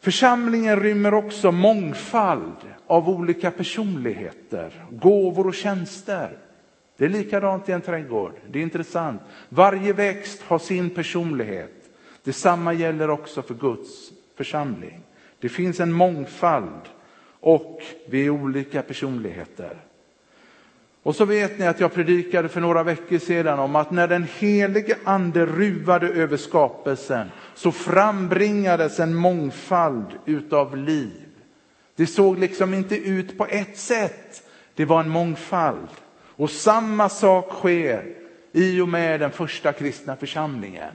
Församlingen 0.02 0.80
rymmer 0.80 1.14
också 1.14 1.52
mångfald 1.52 2.56
av 2.86 3.08
olika 3.08 3.50
personligheter, 3.50 4.86
gåvor 4.90 5.46
och 5.46 5.54
tjänster. 5.54 6.38
Det 6.96 7.04
är 7.04 7.08
likadant 7.08 7.68
i 7.68 7.72
en 7.72 7.80
trädgård. 7.80 8.32
Det 8.50 8.58
är 8.58 8.62
intressant. 8.62 9.22
Varje 9.48 9.92
växt 9.92 10.42
har 10.42 10.58
sin 10.58 10.90
personlighet. 10.90 11.90
Detsamma 12.24 12.72
gäller 12.72 13.10
också 13.10 13.42
för 13.42 13.54
Guds 13.54 14.12
församling. 14.36 15.00
Det 15.40 15.48
finns 15.48 15.80
en 15.80 15.92
mångfald 15.92 16.88
och 17.40 17.80
vi 18.08 18.26
är 18.26 18.30
olika 18.30 18.82
personligheter. 18.82 19.76
Och 21.02 21.16
så 21.16 21.24
vet 21.24 21.58
ni 21.58 21.66
att 21.66 21.80
jag 21.80 21.94
predikade 21.94 22.48
för 22.48 22.60
några 22.60 22.82
veckor 22.82 23.18
sedan 23.18 23.58
om 23.58 23.76
att 23.76 23.90
när 23.90 24.08
den 24.08 24.26
helige 24.38 24.96
ande 25.04 25.46
ruvade 25.46 26.08
över 26.08 26.36
skapelsen 26.36 27.30
så 27.54 27.72
frambringades 27.72 29.00
en 29.00 29.14
mångfald 29.14 30.06
utav 30.26 30.76
liv. 30.76 31.26
Det 31.96 32.06
såg 32.06 32.38
liksom 32.38 32.74
inte 32.74 32.96
ut 32.96 33.38
på 33.38 33.46
ett 33.46 33.76
sätt. 33.76 34.42
Det 34.74 34.84
var 34.84 35.00
en 35.00 35.08
mångfald. 35.08 35.88
Och 36.36 36.50
samma 36.50 37.08
sak 37.08 37.52
sker 37.52 38.14
i 38.52 38.80
och 38.80 38.88
med 38.88 39.20
den 39.20 39.30
första 39.30 39.72
kristna 39.72 40.16
församlingen. 40.16 40.94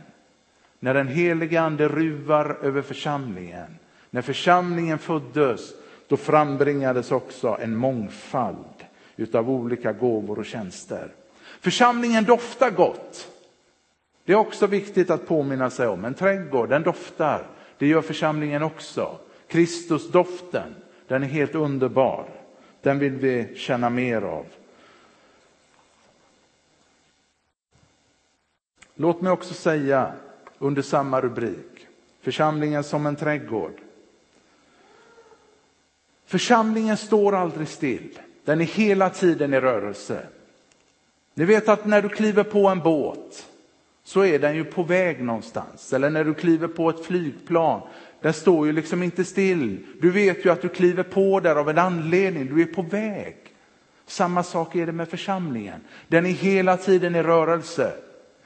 När 0.79 0.93
den 0.93 1.07
helige 1.07 1.61
ande 1.61 1.87
ruvar 1.87 2.57
över 2.61 2.81
församlingen, 2.81 3.77
när 4.09 4.21
församlingen 4.21 4.97
föddes, 4.97 5.73
Då 6.07 6.17
frambringades 6.17 7.11
också 7.11 7.57
en 7.61 7.75
mångfald 7.75 8.76
utav 9.17 9.49
olika 9.49 9.93
gåvor 9.93 10.39
och 10.39 10.45
tjänster. 10.45 11.11
Församlingen 11.61 12.23
doftar 12.23 12.71
gott. 12.71 13.31
Det 14.25 14.33
är 14.33 14.37
också 14.37 14.67
viktigt 14.67 15.09
att 15.09 15.27
påminna 15.27 15.69
sig 15.69 15.87
om. 15.87 16.05
En 16.05 16.13
trädgård, 16.13 16.69
den 16.69 16.83
doftar. 16.83 17.47
Det 17.77 17.87
gör 17.87 18.01
församlingen 18.01 18.63
också. 18.63 19.17
Kristusdoften, 19.47 20.75
den 21.07 21.23
är 21.23 21.27
helt 21.27 21.55
underbar. 21.55 22.29
Den 22.81 22.99
vill 22.99 23.15
vi 23.15 23.55
känna 23.55 23.89
mer 23.89 24.21
av. 24.21 24.45
Låt 28.95 29.21
mig 29.21 29.31
också 29.31 29.53
säga 29.53 30.13
under 30.59 30.81
samma 30.81 31.21
rubrik, 31.21 31.87
församlingen 32.21 32.83
som 32.83 33.05
en 33.05 33.15
trädgård. 33.15 33.81
Församlingen 36.25 36.97
står 36.97 37.35
aldrig 37.35 37.67
still. 37.67 38.19
Den 38.47 38.61
är 38.61 38.65
hela 38.65 39.09
tiden 39.09 39.53
i 39.53 39.59
rörelse. 39.59 40.19
Ni 41.33 41.45
vet 41.45 41.69
att 41.69 41.85
när 41.85 42.01
du 42.01 42.09
kliver 42.09 42.43
på 42.43 42.67
en 42.67 42.79
båt 42.79 43.45
så 44.03 44.25
är 44.25 44.39
den 44.39 44.55
ju 44.55 44.63
på 44.63 44.83
väg 44.83 45.23
någonstans. 45.23 45.93
Eller 45.93 46.09
när 46.09 46.23
du 46.23 46.33
kliver 46.33 46.67
på 46.67 46.89
ett 46.89 47.05
flygplan, 47.05 47.81
den 48.21 48.33
står 48.33 48.67
ju 48.67 48.73
liksom 48.73 49.03
inte 49.03 49.25
still. 49.25 49.85
Du 50.01 50.11
vet 50.11 50.45
ju 50.45 50.49
att 50.49 50.61
du 50.61 50.69
kliver 50.69 51.03
på 51.03 51.39
där 51.39 51.55
av 51.55 51.69
en 51.69 51.77
anledning, 51.77 52.55
du 52.55 52.61
är 52.61 52.65
på 52.65 52.81
väg. 52.81 53.35
Samma 54.05 54.43
sak 54.43 54.75
är 54.75 54.85
det 54.85 54.91
med 54.91 55.09
församlingen. 55.09 55.81
Den 56.07 56.25
är 56.25 56.31
hela 56.31 56.77
tiden 56.77 57.15
i 57.15 57.23
rörelse. 57.23 57.91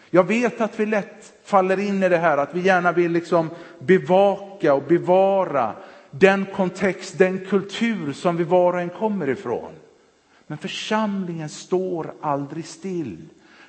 Jag 0.09 0.27
vet 0.27 0.61
att 0.61 0.79
vi 0.79 0.85
lätt 0.85 1.33
faller 1.43 1.79
in 1.79 2.03
i 2.03 2.09
det 2.09 2.17
här 2.17 2.37
att 2.37 2.55
vi 2.55 2.61
gärna 2.61 2.91
vill 2.91 3.11
liksom 3.11 3.49
bevaka 3.79 4.73
och 4.73 4.83
bevara 4.83 5.75
den 6.11 6.45
kontext, 6.55 7.17
den 7.17 7.45
kultur 7.45 8.13
som 8.13 8.37
vi 8.37 8.43
var 8.43 8.73
och 8.73 8.81
en 8.81 8.89
kommer 8.89 9.29
ifrån. 9.29 9.71
Men 10.51 10.57
församlingen 10.57 11.49
står 11.49 12.13
aldrig 12.21 12.65
still. 12.65 13.17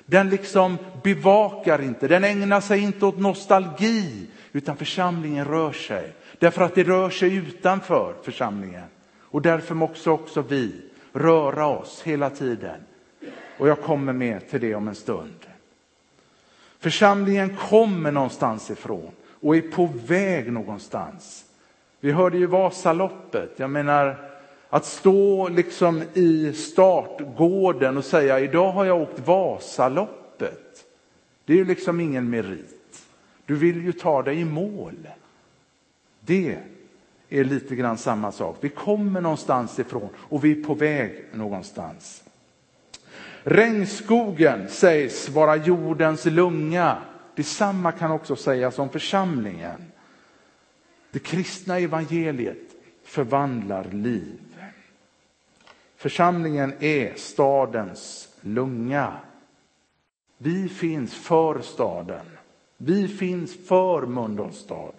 Den 0.05 0.29
liksom 0.29 0.77
bevakar 1.03 1.81
inte, 1.81 2.07
den 2.07 2.23
ägnar 2.23 2.61
sig 2.61 2.79
inte 2.79 3.05
åt 3.05 3.19
nostalgi, 3.19 4.27
utan 4.51 4.77
församlingen 4.77 5.45
rör 5.45 5.71
sig. 5.71 6.13
Därför 6.39 6.61
att 6.63 6.75
det 6.75 6.83
rör 6.83 7.09
sig 7.09 7.35
utanför 7.35 8.13
församlingen. 8.23 8.83
Och 9.19 9.41
därför 9.41 9.75
måste 9.75 10.09
också 10.09 10.41
vi 10.41 10.81
röra 11.13 11.67
oss 11.67 12.01
hela 12.05 12.29
tiden. 12.29 12.79
Och 13.57 13.67
jag 13.67 13.81
kommer 13.81 14.13
med 14.13 14.49
till 14.49 14.61
det 14.61 14.75
om 14.75 14.87
en 14.87 14.95
stund. 14.95 15.45
Församlingen 16.79 17.57
kommer 17.57 18.11
någonstans 18.11 18.71
ifrån 18.71 19.11
och 19.41 19.55
är 19.55 19.61
på 19.61 19.89
väg 20.07 20.51
någonstans. 20.51 21.45
Vi 21.99 22.11
hörde 22.11 22.37
ju 22.37 22.45
Vasaloppet. 22.45 23.53
Jag 23.57 23.69
menar, 23.69 24.32
att 24.73 24.85
stå 24.85 25.49
liksom 25.49 26.03
i 26.13 26.53
startgården 26.53 27.97
och 27.97 28.05
säga 28.05 28.39
idag 28.39 28.71
har 28.71 28.85
jag 28.85 29.01
åkt 29.01 29.27
Vasaloppet. 29.27 30.85
Det 31.45 31.53
är 31.53 31.57
ju 31.57 31.65
liksom 31.65 31.99
ingen 31.99 32.29
merit. 32.29 33.05
Du 33.45 33.55
vill 33.55 33.83
ju 33.83 33.91
ta 33.91 34.23
dig 34.23 34.39
i 34.39 34.45
mål. 34.45 35.07
Det 36.19 36.57
är 37.29 37.43
lite 37.43 37.75
grann 37.75 37.97
samma 37.97 38.31
sak. 38.31 38.57
Vi 38.61 38.69
kommer 38.69 39.21
någonstans 39.21 39.79
ifrån 39.79 40.09
och 40.15 40.45
vi 40.45 40.59
är 40.59 40.63
på 40.63 40.73
väg 40.73 41.25
någonstans. 41.33 42.23
Regnskogen 43.43 44.69
sägs 44.69 45.29
vara 45.29 45.55
jordens 45.55 46.25
lunga. 46.25 46.97
Detsamma 47.35 47.91
kan 47.91 48.11
också 48.11 48.35
sägas 48.35 48.79
om 48.79 48.89
församlingen. 48.89 49.91
Det 51.11 51.19
kristna 51.19 51.79
evangeliet 51.79 52.75
förvandlar 53.03 53.83
liv. 53.91 54.42
Församlingen 56.03 56.73
är 56.79 57.13
stadens 57.15 58.29
lunga. 58.41 59.13
Vi 60.37 60.69
finns 60.69 61.15
för 61.15 61.61
staden. 61.61 62.25
Vi 62.77 63.07
finns 63.07 63.67
för 63.67 64.01
Mölndals 64.01 64.57
stad 64.57 64.93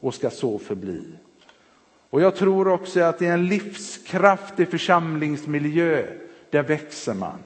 och 0.00 0.14
ska 0.14 0.30
så 0.30 0.58
förbli. 0.58 1.02
Och 2.10 2.20
jag 2.20 2.36
tror 2.36 2.68
också 2.68 3.00
att 3.00 3.22
i 3.22 3.26
en 3.26 3.46
livskraftig 3.46 4.70
församlingsmiljö, 4.70 6.06
där 6.50 6.62
växer 6.62 7.14
man. 7.14 7.38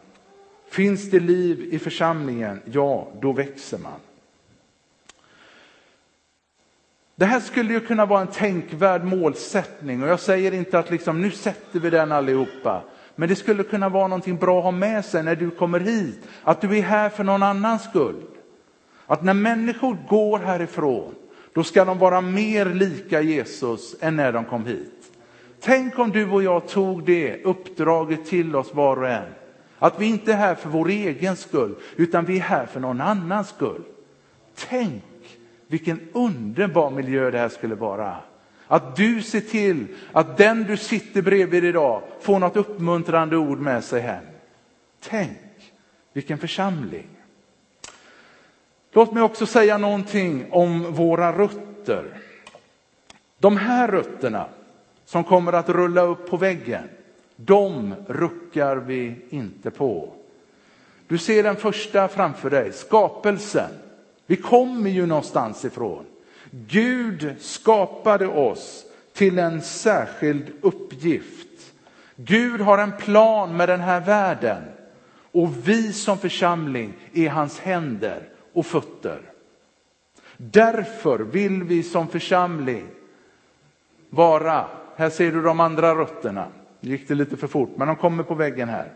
Finns 0.69 1.11
det 1.11 1.21
liv 1.21 1.69
i 1.75 1.79
församlingen, 1.79 2.61
ja, 2.65 3.09
då 3.21 3.33
växer 3.33 3.79
man. 3.79 4.01
Det 7.15 7.27
här 7.27 7.41
skulle 7.41 7.73
ju 7.73 7.81
kunna 7.81 8.07
vara 8.07 8.21
en 8.21 8.27
tänkvärd 8.27 9.05
målsättning 9.05 10.03
och 10.03 10.09
jag 10.09 10.21
säger 10.21 10.55
inte 10.55 10.79
att 10.79 10.91
liksom, 10.91 11.21
nu 11.21 11.31
sätter 11.31 11.81
vi 11.81 11.91
den 11.91 12.13
allihopa. 12.13 12.83
Men 13.21 13.29
det 13.29 13.37
skulle 13.37 13.63
kunna 13.63 13.89
vara 13.89 14.09
någonting 14.09 14.37
bra 14.37 14.59
att 14.59 14.65
ha 14.65 14.71
med 14.71 15.05
sig 15.05 15.23
när 15.23 15.37
du 15.37 15.51
kommer 15.51 15.81
hit, 15.81 16.19
att 16.43 16.61
du 16.61 16.79
är 16.79 16.83
här 16.83 17.09
för 17.09 17.25
någon 17.25 17.43
annans 17.43 17.85
skull. 17.85 18.23
Att 19.07 19.23
när 19.23 19.35
människor 19.35 19.97
går 20.09 20.39
härifrån, 20.39 21.15
då 21.53 21.65
ska 21.65 21.85
de 21.85 21.99
vara 21.99 22.21
mer 22.21 22.67
lika 22.67 23.21
Jesus 23.21 23.97
än 24.01 24.17
när 24.17 24.33
de 24.33 24.45
kom 24.45 24.67
hit. 24.67 25.13
Tänk 25.61 25.99
om 25.99 26.11
du 26.11 26.31
och 26.31 26.43
jag 26.43 26.69
tog 26.69 27.05
det 27.05 27.45
uppdraget 27.45 28.27
till 28.27 28.57
oss 28.57 28.75
var 28.75 28.97
och 28.97 29.09
en. 29.09 29.33
Att 29.79 30.01
vi 30.01 30.07
inte 30.07 30.33
är 30.33 30.37
här 30.37 30.55
för 30.55 30.69
vår 30.69 30.89
egen 30.89 31.37
skull, 31.37 31.75
utan 31.97 32.25
vi 32.25 32.37
är 32.37 32.43
här 32.43 32.67
för 32.67 32.81
någon 32.81 33.01
annans 33.01 33.49
skull. 33.49 33.83
Tänk 34.69 35.39
vilken 35.67 36.01
underbar 36.13 36.91
miljö 36.91 37.31
det 37.31 37.39
här 37.39 37.49
skulle 37.49 37.75
vara. 37.75 38.17
Att 38.71 38.97
du 38.97 39.23
ser 39.23 39.41
till 39.41 39.87
att 40.13 40.37
den 40.37 40.65
du 40.65 40.77
sitter 40.77 41.23
bredvid 41.23 41.65
idag 41.65 42.03
får 42.21 42.39
något 42.39 42.57
uppmuntrande 42.57 43.37
ord 43.37 43.59
med 43.59 43.85
sig 43.85 44.01
hem. 44.01 44.25
Tänk 45.01 45.39
vilken 46.13 46.39
församling. 46.39 47.09
Låt 48.93 49.13
mig 49.13 49.23
också 49.23 49.47
säga 49.47 49.79
någonting 49.79 50.47
om 50.51 50.93
våra 50.93 51.39
rötter. 51.39 52.05
De 53.39 53.57
här 53.57 53.89
rötterna 53.89 54.47
som 55.05 55.25
kommer 55.25 55.53
att 55.53 55.69
rulla 55.69 56.03
upp 56.03 56.31
på 56.31 56.37
väggen, 56.37 56.89
de 57.37 57.95
ruckar 58.09 58.77
vi 58.77 59.15
inte 59.31 59.71
på. 59.71 60.13
Du 61.07 61.19
ser 61.19 61.43
den 61.43 61.57
första 61.57 62.09
framför 62.09 62.51
dig, 62.51 62.73
skapelsen. 62.73 63.71
Vi 64.27 64.37
kommer 64.37 64.91
ju 64.91 65.07
någonstans 65.07 65.65
ifrån. 65.65 66.05
Gud 66.51 67.35
skapade 67.41 68.27
oss 68.27 68.85
till 69.13 69.39
en 69.39 69.63
särskild 69.63 70.53
uppgift. 70.61 71.73
Gud 72.17 72.61
har 72.61 72.79
en 72.79 72.97
plan 72.97 73.57
med 73.57 73.69
den 73.69 73.81
här 73.81 74.01
världen 74.01 74.63
och 75.33 75.69
vi 75.69 75.93
som 75.93 76.19
församling 76.19 76.93
är 77.13 77.29
hans 77.29 77.61
händer 77.61 78.29
och 78.53 78.67
fötter. 78.67 79.21
Därför 80.37 81.19
vill 81.19 81.65
vi 81.65 81.83
som 81.83 82.09
församling 82.09 82.87
vara, 84.11 84.67
här 84.97 85.11
ser 85.11 85.33
du 85.33 85.43
de 85.43 85.61
andra 85.61 85.95
rötterna, 85.95 86.47
nu 86.81 86.91
gick 86.91 87.09
det 87.09 87.15
lite 87.15 87.37
för 87.37 87.47
fort 87.47 87.71
men 87.77 87.89
de 87.89 87.97
kommer 87.97 88.23
på 88.23 88.35
väggen 88.35 88.69
här. 88.69 88.93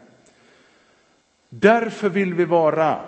Därför 1.48 2.08
vill 2.08 2.34
vi 2.34 2.44
vara 2.44 3.00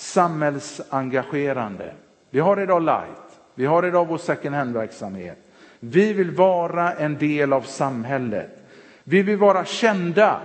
samhällsengagerande. 0.00 1.92
Vi 2.30 2.40
har 2.40 2.60
idag 2.60 2.82
Light, 2.82 3.40
vi 3.54 3.66
har 3.66 3.86
idag 3.86 4.08
vår 4.08 4.18
second 4.18 4.54
hand-verksamhet. 4.54 5.38
Vi 5.80 6.12
vill 6.12 6.30
vara 6.30 6.92
en 6.92 7.18
del 7.18 7.52
av 7.52 7.62
samhället. 7.62 8.50
Vi 9.04 9.22
vill 9.22 9.36
vara 9.36 9.64
kända 9.64 10.40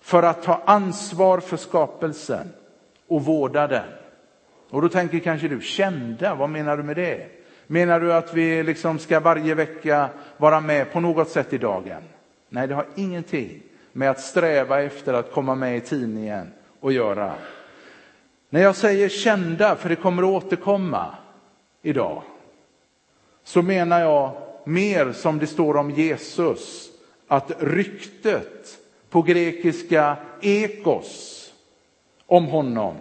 för 0.00 0.22
att 0.22 0.42
ta 0.42 0.62
ansvar 0.64 1.40
för 1.40 1.56
skapelsen 1.56 2.52
och 3.08 3.24
vårda 3.24 3.66
den. 3.66 3.88
Och 4.70 4.82
då 4.82 4.88
tänker 4.88 5.18
kanske 5.18 5.48
du, 5.48 5.60
kända, 5.60 6.34
vad 6.34 6.50
menar 6.50 6.76
du 6.76 6.82
med 6.82 6.96
det? 6.96 7.26
Menar 7.66 8.00
du 8.00 8.12
att 8.12 8.34
vi 8.34 8.62
liksom 8.62 8.98
ska 8.98 9.20
varje 9.20 9.54
vecka 9.54 10.08
vara 10.36 10.60
med 10.60 10.92
på 10.92 11.00
något 11.00 11.28
sätt 11.28 11.52
i 11.52 11.58
dagen? 11.58 12.02
Nej, 12.48 12.68
det 12.68 12.74
har 12.74 12.86
ingenting 12.94 13.62
med 13.92 14.10
att 14.10 14.20
sträva 14.20 14.82
efter 14.82 15.14
att 15.14 15.32
komma 15.32 15.54
med 15.54 15.76
i 15.76 15.80
tidningen 15.80 16.52
och 16.80 16.92
göra. 16.92 17.32
När 18.56 18.62
jag 18.62 18.76
säger 18.76 19.08
kända, 19.08 19.76
för 19.76 19.88
det 19.88 19.96
kommer 19.96 20.22
att 20.22 20.44
återkomma 20.44 21.14
idag, 21.82 22.22
så 23.44 23.62
menar 23.62 24.00
jag 24.00 24.32
mer 24.64 25.12
som 25.12 25.38
det 25.38 25.46
står 25.46 25.76
om 25.76 25.90
Jesus, 25.90 26.88
att 27.28 27.52
ryktet 27.58 28.78
på 29.10 29.22
grekiska 29.22 30.16
ekos 30.40 31.42
om 32.26 32.46
honom 32.46 32.96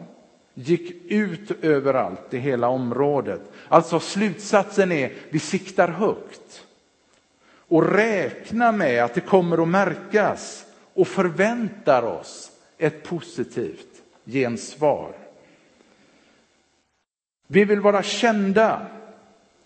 gick 0.53 1.11
ut 1.11 1.63
överallt 1.63 2.33
i 2.33 2.37
hela 2.37 2.67
området. 2.67 3.41
Alltså 3.67 3.99
slutsatsen 3.99 4.91
är, 4.91 5.13
vi 5.29 5.39
siktar 5.39 5.87
högt 5.87 6.65
och 7.67 7.89
räknar 7.93 8.71
med 8.71 9.03
att 9.03 9.13
det 9.13 9.21
kommer 9.21 9.61
att 9.61 9.67
märkas 9.67 10.65
och 10.93 11.07
förväntar 11.07 12.03
oss 12.03 12.51
ett 12.77 13.03
positivt 13.03 14.01
gensvar. 14.25 15.24
Vi 17.47 17.65
vill 17.65 17.79
vara 17.79 18.03
kända 18.03 18.86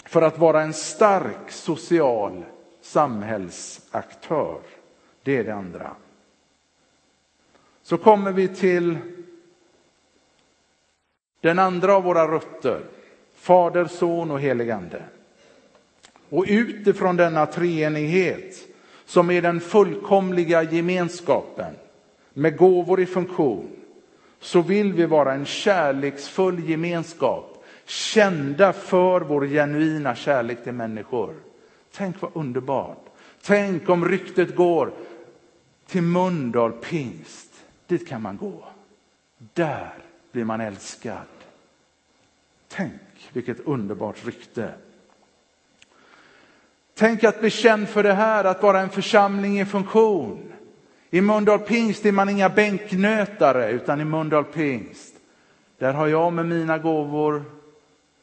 för 0.06 0.22
att 0.22 0.38
vara 0.38 0.62
en 0.62 0.74
stark 0.74 1.52
social 1.52 2.44
samhällsaktör. 2.82 4.60
Det 5.24 5.38
är 5.38 5.44
det 5.44 5.54
andra. 5.54 5.96
Så 7.84 7.98
kommer 7.98 8.32
vi 8.32 8.48
till 8.48 8.98
den 11.42 11.60
andra 11.60 11.96
av 11.96 12.04
våra 12.04 12.28
rötter, 12.28 12.82
Fader, 13.36 13.86
Son 13.86 14.32
och 14.32 14.40
heligande. 14.40 15.04
Och 16.30 16.46
utifrån 16.48 17.16
denna 17.16 17.46
treenighet, 17.46 18.56
som 19.06 19.32
är 19.32 19.42
den 19.42 19.60
fullkomliga 19.60 20.64
gemenskapen 20.64 21.74
med 22.34 22.58
gåvor 22.58 23.00
i 23.00 23.06
funktion, 23.06 23.70
så 24.40 24.62
vill 24.62 24.94
vi 24.94 25.06
vara 25.06 25.34
en 25.34 25.46
kärleksfull 25.46 26.70
gemenskap, 26.70 27.49
kända 27.90 28.74
för 28.74 29.22
vår 29.22 29.48
genuina 29.48 30.16
kärlek 30.16 30.64
till 30.64 30.74
människor. 30.74 31.36
Tänk 31.92 32.22
vad 32.22 32.32
underbart. 32.34 33.06
Tänk 33.42 33.90
om 33.90 34.06
ryktet 34.06 34.56
går 34.56 34.92
till 35.88 36.02
Mölndal 36.02 36.72
pingst. 36.72 37.50
Dit 37.88 38.08
kan 38.08 38.22
man 38.22 38.38
gå. 38.38 38.64
Där 39.54 39.94
blir 40.32 40.44
man 40.44 40.62
älskad. 40.62 41.18
Tänk 42.68 43.30
vilket 43.34 43.60
underbart 43.60 44.26
rykte. 44.26 44.74
Tänk 46.96 47.24
att 47.24 47.40
bli 47.40 47.50
känd 47.50 47.90
för 47.90 48.04
det 48.04 48.14
här, 48.14 48.44
att 48.44 48.64
vara 48.64 48.80
en 48.80 48.90
församling 48.90 49.60
i 49.60 49.66
funktion. 49.66 50.54
I 51.10 51.22
Mölndal 51.22 51.60
pingst 51.60 52.06
är 52.06 52.12
man 52.12 52.30
inga 52.30 52.50
bänknötare, 52.50 53.72
utan 53.72 54.02
i 54.02 54.06
Mölndal 54.06 54.44
pingst, 54.44 55.14
där 55.78 55.94
har 55.94 56.08
jag 56.08 56.34
med 56.34 56.46
mina 56.46 56.78
gåvor 56.78 57.59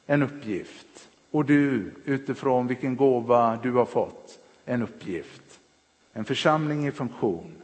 en 0.06 0.22
uppgift. 0.22 1.08
Och 1.30 1.44
du, 1.44 1.94
utifrån 2.04 2.66
vilken 2.66 2.96
gåva 2.96 3.58
du 3.62 3.72
har 3.72 3.84
fått, 3.84 4.38
en 4.64 4.82
uppgift. 4.82 5.60
En 6.12 6.24
församling 6.24 6.86
i 6.86 6.92
funktion. 6.92 7.62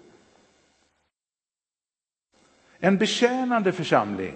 En 2.78 2.98
betjänande 2.98 3.72
församling. 3.72 4.34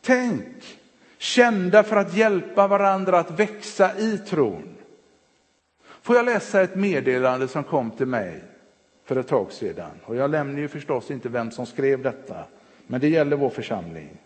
Tänk, 0.00 0.78
kända 1.18 1.82
för 1.82 1.96
att 1.96 2.14
hjälpa 2.14 2.68
varandra 2.68 3.18
att 3.18 3.40
växa 3.40 3.98
i 3.98 4.18
tron. 4.18 4.74
Får 6.02 6.16
jag 6.16 6.24
läsa 6.24 6.60
ett 6.60 6.74
meddelande 6.74 7.48
som 7.48 7.64
kom 7.64 7.90
till 7.90 8.06
mig 8.06 8.42
för 9.04 9.16
ett 9.16 9.28
tag 9.28 9.52
sedan. 9.52 9.90
Och 10.04 10.16
jag 10.16 10.30
lämnar 10.30 10.60
ju 10.60 10.68
förstås 10.68 11.10
inte 11.10 11.28
vem 11.28 11.50
som 11.50 11.66
skrev 11.66 12.02
detta, 12.02 12.44
men 12.86 13.00
det 13.00 13.08
gäller 13.08 13.36
vår 13.36 13.50
församling. 13.50 14.18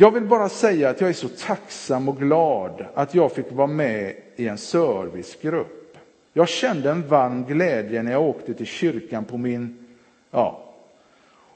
Jag 0.00 0.10
vill 0.10 0.24
bara 0.24 0.48
säga 0.48 0.90
att 0.90 1.00
jag 1.00 1.10
är 1.10 1.14
så 1.14 1.28
tacksam 1.28 2.08
och 2.08 2.18
glad 2.18 2.86
att 2.94 3.14
jag 3.14 3.32
fick 3.32 3.52
vara 3.52 3.66
med 3.66 4.16
i 4.36 4.48
en 4.48 4.58
servicegrupp. 4.58 5.96
Jag 6.32 6.48
kände 6.48 6.90
en 6.90 7.08
varm 7.08 7.44
glädje 7.44 8.02
när 8.02 8.12
jag 8.12 8.22
åkte 8.22 8.54
till 8.54 8.66
kyrkan 8.66 9.24
på 9.24 9.38
min, 9.38 9.86
ja, 10.30 10.74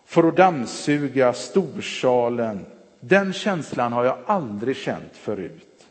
för 0.05 0.29
att 0.29 0.37
dammsuga 0.37 1.33
storsalen. 1.33 2.67
Den 3.01 3.33
känslan 3.33 3.93
har 3.93 4.05
jag 4.05 4.19
aldrig 4.27 4.77
känt 4.77 5.17
förut. 5.17 5.87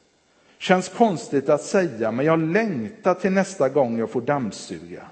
Känns 0.58 0.90
konstigt 0.90 1.50
att 1.50 1.62
säga, 1.62 2.12
men 2.12 2.26
jag 2.26 2.40
längtar 2.40 3.14
till 3.14 3.32
nästa 3.32 3.70
gång 3.70 4.00
jag 4.00 4.10
får 4.10 4.22
dammsuga. 4.22 5.04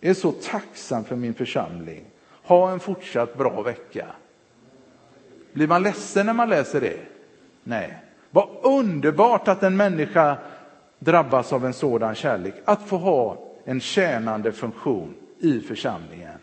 Jag 0.00 0.10
är 0.10 0.14
så 0.14 0.32
tacksam 0.32 1.04
för 1.04 1.16
min 1.16 1.34
församling. 1.34 2.04
Ha 2.42 2.70
en 2.70 2.80
fortsatt 2.80 3.38
bra 3.38 3.62
vecka. 3.62 4.06
Blir 5.56 5.68
man 5.68 5.82
ledsen 5.82 6.26
när 6.26 6.32
man 6.32 6.48
läser 6.48 6.80
det? 6.80 6.96
Nej. 7.64 7.98
Vad 8.30 8.48
underbart 8.62 9.48
att 9.48 9.62
en 9.62 9.76
människa 9.76 10.38
drabbas 10.98 11.52
av 11.52 11.66
en 11.66 11.72
sådan 11.72 12.14
kärlek. 12.14 12.54
Att 12.64 12.82
få 12.82 12.96
ha 12.96 13.38
en 13.64 13.80
tjänande 13.80 14.52
funktion 14.52 15.14
i 15.38 15.60
församlingen. 15.60 16.38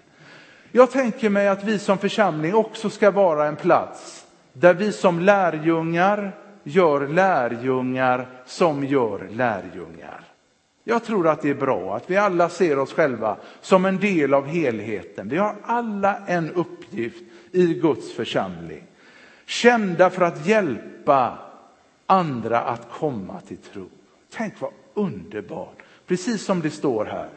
Jag 0.72 0.92
tänker 0.92 1.30
mig 1.30 1.48
att 1.48 1.64
vi 1.64 1.80
som 1.80 1.98
församling 1.98 2.56
också 2.56 2.90
ska 2.90 3.12
vara 3.12 3.48
en 3.48 3.56
plats 3.56 4.26
där 4.54 4.74
vi 4.74 4.92
som 4.92 5.20
lärjungar 5.20 6.32
gör 6.64 7.08
lärjungar 7.08 8.28
som 8.46 8.86
gör 8.86 9.28
lärjungar. 9.32 10.22
Jag 10.84 11.04
tror 11.04 11.28
att 11.28 11.42
det 11.42 11.50
är 11.50 11.56
bra 11.56 11.96
att 11.96 12.10
vi 12.10 12.18
alla 12.18 12.50
ser 12.50 12.80
oss 12.80 12.94
själva 12.94 13.38
som 13.62 13.86
en 13.86 13.98
del 13.98 14.34
av 14.34 14.48
helheten. 14.48 15.30
Vi 15.30 15.38
har 15.38 15.56
alla 15.64 16.18
en 16.28 16.52
uppgift 16.52 17.24
i 17.52 17.74
Guds 17.74 18.14
församling. 18.14 18.84
Kända 19.46 20.10
för 20.10 20.22
att 20.22 20.46
hjälpa 20.46 21.38
andra 22.06 22.60
att 22.60 22.90
komma 22.92 23.42
till 23.42 23.58
tro. 23.58 23.90
Tänk 24.30 24.62
vad 24.62 24.72
underbart, 24.94 25.84
precis 26.08 26.46
som 26.46 26.62
det 26.62 26.70
står 26.70 27.06
här. 27.06 27.30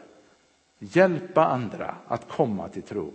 Hjälpa 0.79 1.45
andra 1.45 1.95
att 2.07 2.27
komma 2.29 2.69
till 2.69 2.83
tro. 2.83 3.13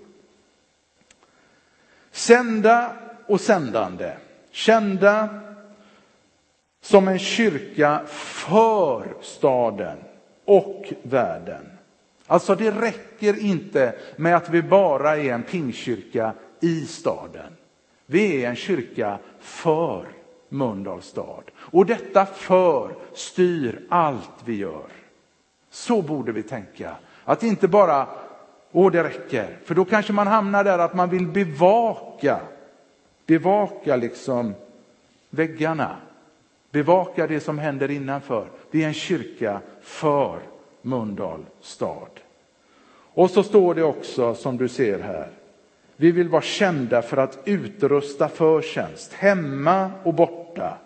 Sända 2.10 2.96
och 3.26 3.40
sändande. 3.40 4.12
Kända 4.50 5.40
som 6.80 7.08
en 7.08 7.18
kyrka 7.18 8.02
för 8.06 9.14
staden 9.20 9.98
och 10.44 10.92
världen. 11.02 11.72
Alltså 12.26 12.54
det 12.54 12.70
räcker 12.70 13.38
inte 13.38 13.94
med 14.16 14.36
att 14.36 14.48
vi 14.48 14.62
bara 14.62 15.16
är 15.16 15.32
en 15.32 15.42
pingkyrka 15.42 16.32
i 16.60 16.86
staden. 16.86 17.56
Vi 18.12 18.44
är 18.44 18.48
en 18.48 18.56
kyrka 18.56 19.18
för 19.40 20.06
Mölndals 20.48 21.06
stad. 21.06 21.44
Och 21.56 21.86
detta 21.86 22.26
för 22.26 22.94
styr 23.12 23.86
allt 23.88 24.30
vi 24.44 24.56
gör. 24.56 24.86
Så 25.70 26.02
borde 26.02 26.32
vi 26.32 26.42
tänka. 26.42 26.96
Att 27.24 27.42
inte 27.42 27.68
bara, 27.68 28.06
åh 28.72 28.92
det 28.92 29.04
räcker, 29.04 29.58
för 29.64 29.74
då 29.74 29.84
kanske 29.84 30.12
man 30.12 30.26
hamnar 30.26 30.64
där 30.64 30.78
att 30.78 30.94
man 30.94 31.10
vill 31.10 31.26
bevaka, 31.26 32.40
bevaka 33.26 33.96
liksom 33.96 34.54
väggarna. 35.30 35.96
Bevaka 36.70 37.26
det 37.26 37.40
som 37.40 37.58
händer 37.58 37.90
innanför. 37.90 38.46
Vi 38.70 38.82
är 38.82 38.88
en 38.88 38.94
kyrka 38.94 39.60
för 39.82 40.38
Mölndals 40.82 41.46
stad. 41.60 42.20
Och 43.14 43.30
så 43.30 43.42
står 43.42 43.74
det 43.74 43.82
också 43.82 44.34
som 44.34 44.56
du 44.56 44.68
ser 44.68 44.98
här. 44.98 45.41
Vi 45.96 46.10
vill 46.10 46.28
vara 46.28 46.42
kända 46.42 47.02
för 47.02 47.16
att 47.16 47.38
utrusta 47.44 48.28
för 48.28 48.62
tjänst, 48.62 49.12
hemma 49.12 49.90
och 50.02 50.14
borta. 50.14 50.78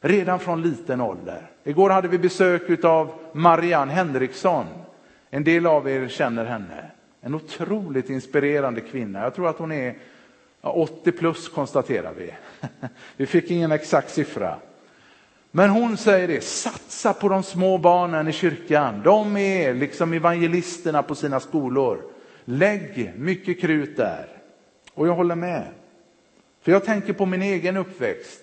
Redan 0.00 0.38
från 0.38 0.62
liten 0.62 1.00
ålder. 1.00 1.50
Igår 1.64 1.90
hade 1.90 2.08
vi 2.08 2.18
besök 2.18 2.84
av 2.84 3.12
Marianne 3.32 3.92
Henriksson. 3.92 4.66
En 5.30 5.44
del 5.44 5.66
av 5.66 5.88
er 5.88 6.08
känner 6.08 6.44
henne. 6.44 6.90
En 7.20 7.34
otroligt 7.34 8.10
inspirerande 8.10 8.80
kvinna. 8.80 9.22
Jag 9.22 9.34
tror 9.34 9.48
att 9.48 9.58
hon 9.58 9.72
är 9.72 9.96
80 10.60 11.12
plus 11.12 11.48
konstaterar 11.48 12.12
vi. 12.18 12.34
Vi 13.16 13.26
fick 13.26 13.50
ingen 13.50 13.72
exakt 13.72 14.10
siffra. 14.10 14.56
Men 15.50 15.70
hon 15.70 15.96
säger 15.96 16.28
det, 16.28 16.44
satsa 16.44 17.12
på 17.12 17.28
de 17.28 17.42
små 17.42 17.78
barnen 17.78 18.28
i 18.28 18.32
kyrkan. 18.32 19.02
De 19.04 19.36
är 19.36 19.74
liksom 19.74 20.12
evangelisterna 20.12 21.02
på 21.02 21.14
sina 21.14 21.40
skolor. 21.40 22.02
Lägg 22.44 23.12
mycket 23.16 23.60
krut 23.60 23.96
där. 23.96 24.26
Och 24.94 25.08
jag 25.08 25.14
håller 25.14 25.34
med. 25.34 25.66
För 26.60 26.72
jag 26.72 26.84
tänker 26.84 27.12
på 27.12 27.26
min 27.26 27.42
egen 27.42 27.76
uppväxt. 27.76 28.42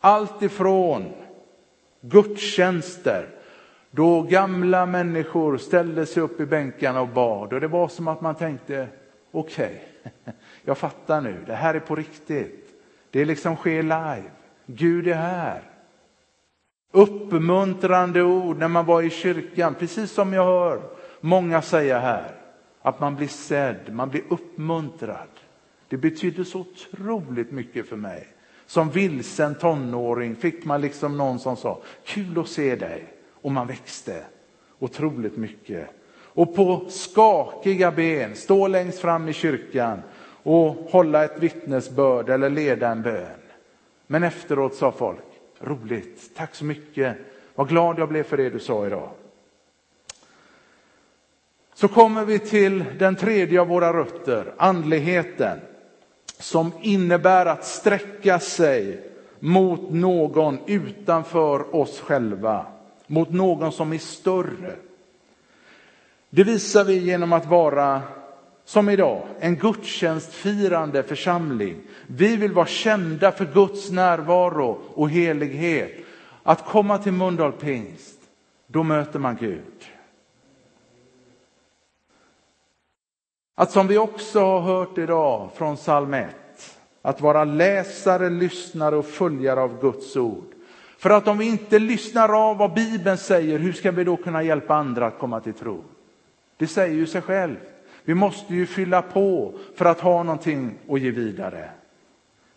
Allt 0.00 0.42
ifrån 0.42 1.12
gudstjänster 2.00 3.28
då 3.90 4.22
gamla 4.22 4.86
människor 4.86 5.58
ställde 5.58 6.06
sig 6.06 6.22
upp 6.22 6.40
i 6.40 6.46
bänkarna 6.46 7.00
och 7.00 7.08
bad 7.08 7.52
och 7.52 7.60
det 7.60 7.68
var 7.68 7.88
som 7.88 8.08
att 8.08 8.20
man 8.20 8.34
tänkte 8.34 8.88
okej, 9.30 9.82
okay, 10.02 10.34
jag 10.64 10.78
fattar 10.78 11.20
nu, 11.20 11.36
det 11.46 11.54
här 11.54 11.74
är 11.74 11.80
på 11.80 11.94
riktigt. 11.94 12.64
Det 13.10 13.24
liksom 13.24 13.56
sker 13.56 13.82
live. 13.82 14.30
Gud 14.66 15.08
är 15.08 15.14
här. 15.14 15.62
Uppmuntrande 16.92 18.22
ord 18.22 18.58
när 18.58 18.68
man 18.68 18.86
var 18.86 19.02
i 19.02 19.10
kyrkan, 19.10 19.74
precis 19.74 20.10
som 20.10 20.32
jag 20.32 20.44
hör 20.44 20.80
många 21.20 21.62
säga 21.62 21.98
här. 21.98 22.37
Att 22.88 23.00
man 23.00 23.16
blir 23.16 23.28
sedd, 23.28 23.92
man 23.92 24.10
blir 24.10 24.22
uppmuntrad. 24.28 25.28
Det 25.88 25.96
betyder 25.96 26.44
så 26.44 26.60
otroligt 26.60 27.50
mycket 27.50 27.88
för 27.88 27.96
mig. 27.96 28.26
Som 28.66 28.90
vilsen 28.90 29.54
tonåring 29.54 30.36
fick 30.36 30.64
man 30.64 30.80
liksom 30.80 31.16
någon 31.16 31.38
som 31.38 31.56
sa, 31.56 31.78
kul 32.04 32.38
att 32.38 32.48
se 32.48 32.76
dig. 32.76 33.04
Och 33.32 33.52
man 33.52 33.66
växte 33.66 34.24
otroligt 34.78 35.36
mycket. 35.36 35.88
Och 36.14 36.54
på 36.54 36.84
skakiga 36.88 37.92
ben, 37.92 38.34
stå 38.34 38.66
längst 38.66 38.98
fram 38.98 39.28
i 39.28 39.32
kyrkan 39.32 40.02
och 40.42 40.74
hålla 40.74 41.24
ett 41.24 41.42
vittnesbörd 41.42 42.28
eller 42.28 42.50
leda 42.50 42.88
en 42.88 43.02
bön. 43.02 43.40
Men 44.06 44.22
efteråt 44.22 44.74
sa 44.74 44.92
folk, 44.92 45.24
roligt, 45.60 46.30
tack 46.36 46.54
så 46.54 46.64
mycket, 46.64 47.16
vad 47.54 47.68
glad 47.68 47.98
jag 47.98 48.08
blev 48.08 48.22
för 48.22 48.36
det 48.36 48.50
du 48.50 48.58
sa 48.58 48.86
idag. 48.86 49.10
Så 51.80 51.88
kommer 51.88 52.24
vi 52.24 52.38
till 52.38 52.84
den 52.98 53.16
tredje 53.16 53.60
av 53.60 53.66
våra 53.66 53.92
rötter, 53.92 54.54
andligheten, 54.56 55.58
som 56.38 56.72
innebär 56.82 57.46
att 57.46 57.64
sträcka 57.64 58.38
sig, 58.38 59.00
mot 59.38 59.90
någon 59.90 60.58
utanför 60.66 61.76
oss 61.76 62.00
själva, 62.00 62.66
mot 63.06 63.30
någon 63.30 63.72
som 63.72 63.92
är 63.92 63.98
större. 63.98 64.72
Det 66.30 66.44
visar 66.44 66.84
vi 66.84 66.98
genom 66.98 67.32
att 67.32 67.46
vara, 67.46 68.02
som 68.64 68.88
idag, 68.88 69.26
en 69.40 69.56
gudstjänstfirande 69.56 71.02
församling. 71.02 71.76
Vi 72.06 72.36
vill 72.36 72.52
vara 72.52 72.66
kända 72.66 73.32
för 73.32 73.44
Guds 73.54 73.90
närvaro 73.90 74.80
och 74.94 75.10
helighet. 75.10 75.92
Att 76.42 76.64
komma 76.64 76.98
till 76.98 77.12
Mölndal 77.12 77.52
pingst, 77.52 78.18
då 78.66 78.82
möter 78.82 79.18
man 79.18 79.36
Gud. 79.40 79.97
Att 83.58 83.70
som 83.70 83.86
vi 83.86 83.98
också 83.98 84.40
har 84.40 84.60
hört 84.60 84.98
idag 84.98 85.50
från 85.54 85.76
psalm 85.76 86.14
1, 86.14 86.36
att 87.02 87.20
vara 87.20 87.44
läsare, 87.44 88.30
lyssnare 88.30 88.96
och 88.96 89.06
följare 89.06 89.60
av 89.60 89.80
Guds 89.80 90.16
ord. 90.16 90.44
För 90.98 91.10
att 91.10 91.28
om 91.28 91.38
vi 91.38 91.46
inte 91.46 91.78
lyssnar 91.78 92.48
av 92.48 92.56
vad 92.56 92.74
Bibeln 92.74 93.18
säger, 93.18 93.58
hur 93.58 93.72
ska 93.72 93.90
vi 93.90 94.04
då 94.04 94.16
kunna 94.16 94.42
hjälpa 94.42 94.74
andra 94.74 95.06
att 95.06 95.18
komma 95.18 95.40
till 95.40 95.52
tro? 95.52 95.84
Det 96.56 96.66
säger 96.66 96.94
ju 96.94 97.06
sig 97.06 97.22
självt. 97.22 97.58
Vi 98.04 98.14
måste 98.14 98.54
ju 98.54 98.66
fylla 98.66 99.02
på 99.02 99.54
för 99.74 99.84
att 99.84 100.00
ha 100.00 100.22
någonting 100.22 100.78
att 100.88 101.00
ge 101.00 101.10
vidare. 101.10 101.70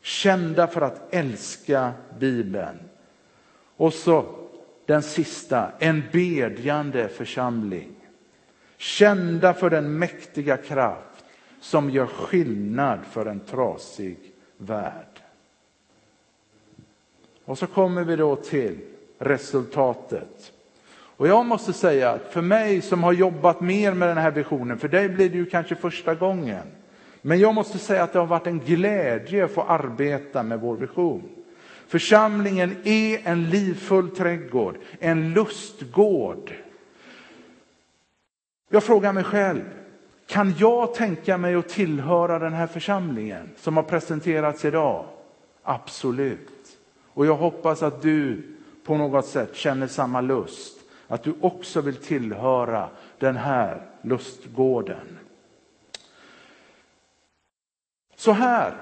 Kända 0.01 0.67
för 0.67 0.81
att 0.81 1.13
älska 1.13 1.91
Bibeln. 2.19 2.79
Och 3.77 3.93
så 3.93 4.25
den 4.85 5.01
sista, 5.01 5.71
en 5.79 6.03
bedjande 6.11 7.07
församling. 7.07 8.00
Kända 8.82 9.54
för 9.54 9.70
den 9.70 10.00
mäktiga 10.00 10.58
kraft 10.58 11.26
som 11.60 11.89
gör 11.89 12.06
skillnad 12.06 13.00
för 13.12 13.26
en 13.26 13.39
trasig 13.39 14.17
värld. 14.58 15.22
Och 17.46 17.58
så 17.58 17.67
kommer 17.67 18.04
vi 18.04 18.15
då 18.15 18.36
till 18.36 18.80
resultatet. 19.20 20.52
Och 20.94 21.28
jag 21.28 21.46
måste 21.46 21.74
säga 21.74 22.10
att 22.10 22.34
för 22.34 22.41
mig 22.41 22.82
som 22.82 23.04
har 23.04 23.13
jobbat 23.13 23.62
mer 23.62 23.94
med 23.94 24.08
den 24.08 24.17
här 24.17 24.32
visionen, 24.32 24.78
för 24.78 24.88
dig 24.88 25.10
blir 25.10 25.30
det 25.30 25.38
ju 25.38 25.46
kanske 25.46 25.76
första 25.76 26.15
gången. 26.15 26.63
Men 27.22 27.39
jag 27.39 27.56
måste 27.56 27.78
säga 27.78 28.04
att 28.04 28.13
det 28.13 28.20
har 28.20 28.26
varit 28.26 28.48
en 28.48 28.60
glädje 28.60 29.46
att 29.46 29.52
få 29.52 29.62
arbeta 29.62 30.44
med 30.44 30.60
vår 30.60 30.76
vision. 30.76 31.30
Församlingen 31.88 32.76
är 32.84 33.20
en 33.24 33.50
livfull 33.50 34.10
trädgård, 34.10 34.78
en 35.00 35.34
lustgård. 35.34 36.54
Jag 38.73 38.84
frågar 38.84 39.13
mig 39.13 39.23
själv, 39.23 39.62
kan 40.27 40.55
jag 40.57 40.93
tänka 40.93 41.38
mig 41.38 41.55
att 41.55 41.69
tillhöra 41.69 42.39
den 42.39 42.53
här 42.53 42.67
församlingen 42.67 43.49
som 43.57 43.77
har 43.77 43.84
presenterats 43.84 44.65
idag? 44.65 45.05
Absolut. 45.63 46.77
Och 47.07 47.25
jag 47.25 47.36
hoppas 47.36 47.84
att 47.84 48.01
du 48.01 48.43
på 48.84 48.97
något 48.97 49.25
sätt 49.25 49.55
känner 49.55 49.88
samma 49.88 50.21
lust, 50.21 50.77
att 51.07 51.23
du 51.23 51.34
också 51.41 51.81
vill 51.81 51.95
tillhöra 51.95 52.89
den 53.19 53.36
här 53.36 53.81
lustgården. 54.01 55.17
Så 58.15 58.31
här 58.31 58.73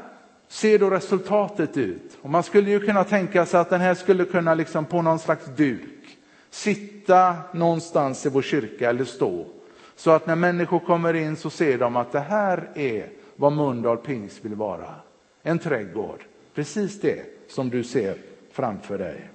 ser 0.47 0.79
då 0.79 0.89
resultatet 0.89 1.77
ut. 1.77 2.17
Och 2.21 2.29
man 2.29 2.43
skulle 2.43 2.69
ju 2.69 2.79
kunna 2.79 3.03
tänka 3.03 3.45
sig 3.45 3.59
att 3.59 3.69
den 3.69 3.81
här 3.81 3.93
skulle 3.93 4.25
kunna 4.25 4.53
liksom 4.53 4.85
på 4.85 5.01
någon 5.01 5.19
slags 5.19 5.45
duk 5.45 6.17
sitta 6.49 7.35
någonstans 7.53 8.25
i 8.25 8.29
vår 8.29 8.41
kyrka 8.41 8.89
eller 8.89 9.05
stå. 9.05 9.45
Så 9.99 10.11
att 10.11 10.27
när 10.27 10.35
människor 10.35 10.79
kommer 10.79 11.13
in 11.13 11.35
så 11.35 11.49
ser 11.49 11.77
de 11.77 11.95
att 11.95 12.11
det 12.11 12.19
här 12.19 12.69
är 12.75 13.09
vad 13.35 13.53
Mölndal 13.53 13.97
pingst 13.97 14.45
vill 14.45 14.55
vara. 14.55 14.95
En 15.41 15.59
trädgård, 15.59 16.23
precis 16.53 17.01
det 17.01 17.25
som 17.47 17.69
du 17.69 17.83
ser 17.83 18.17
framför 18.51 18.97
dig. 18.97 19.29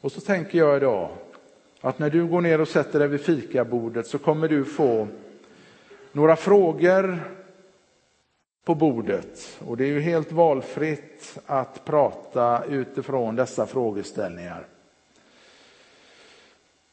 Och 0.00 0.12
så 0.12 0.20
tänker 0.20 0.58
jag 0.58 0.76
idag 0.76 1.10
att 1.80 1.98
när 1.98 2.10
du 2.10 2.26
går 2.26 2.40
ner 2.40 2.60
och 2.60 2.68
sätter 2.68 2.98
dig 2.98 3.08
vid 3.08 3.20
fikabordet 3.20 4.06
så 4.06 4.18
kommer 4.18 4.48
du 4.48 4.64
få 4.64 5.08
några 6.12 6.36
frågor 6.36 7.20
på 8.64 8.74
bordet. 8.74 9.58
Och 9.66 9.76
det 9.76 9.84
är 9.84 9.88
ju 9.88 10.00
helt 10.00 10.32
valfritt 10.32 11.38
att 11.46 11.84
prata 11.84 12.64
utifrån 12.64 13.36
dessa 13.36 13.66
frågeställningar. 13.66 14.66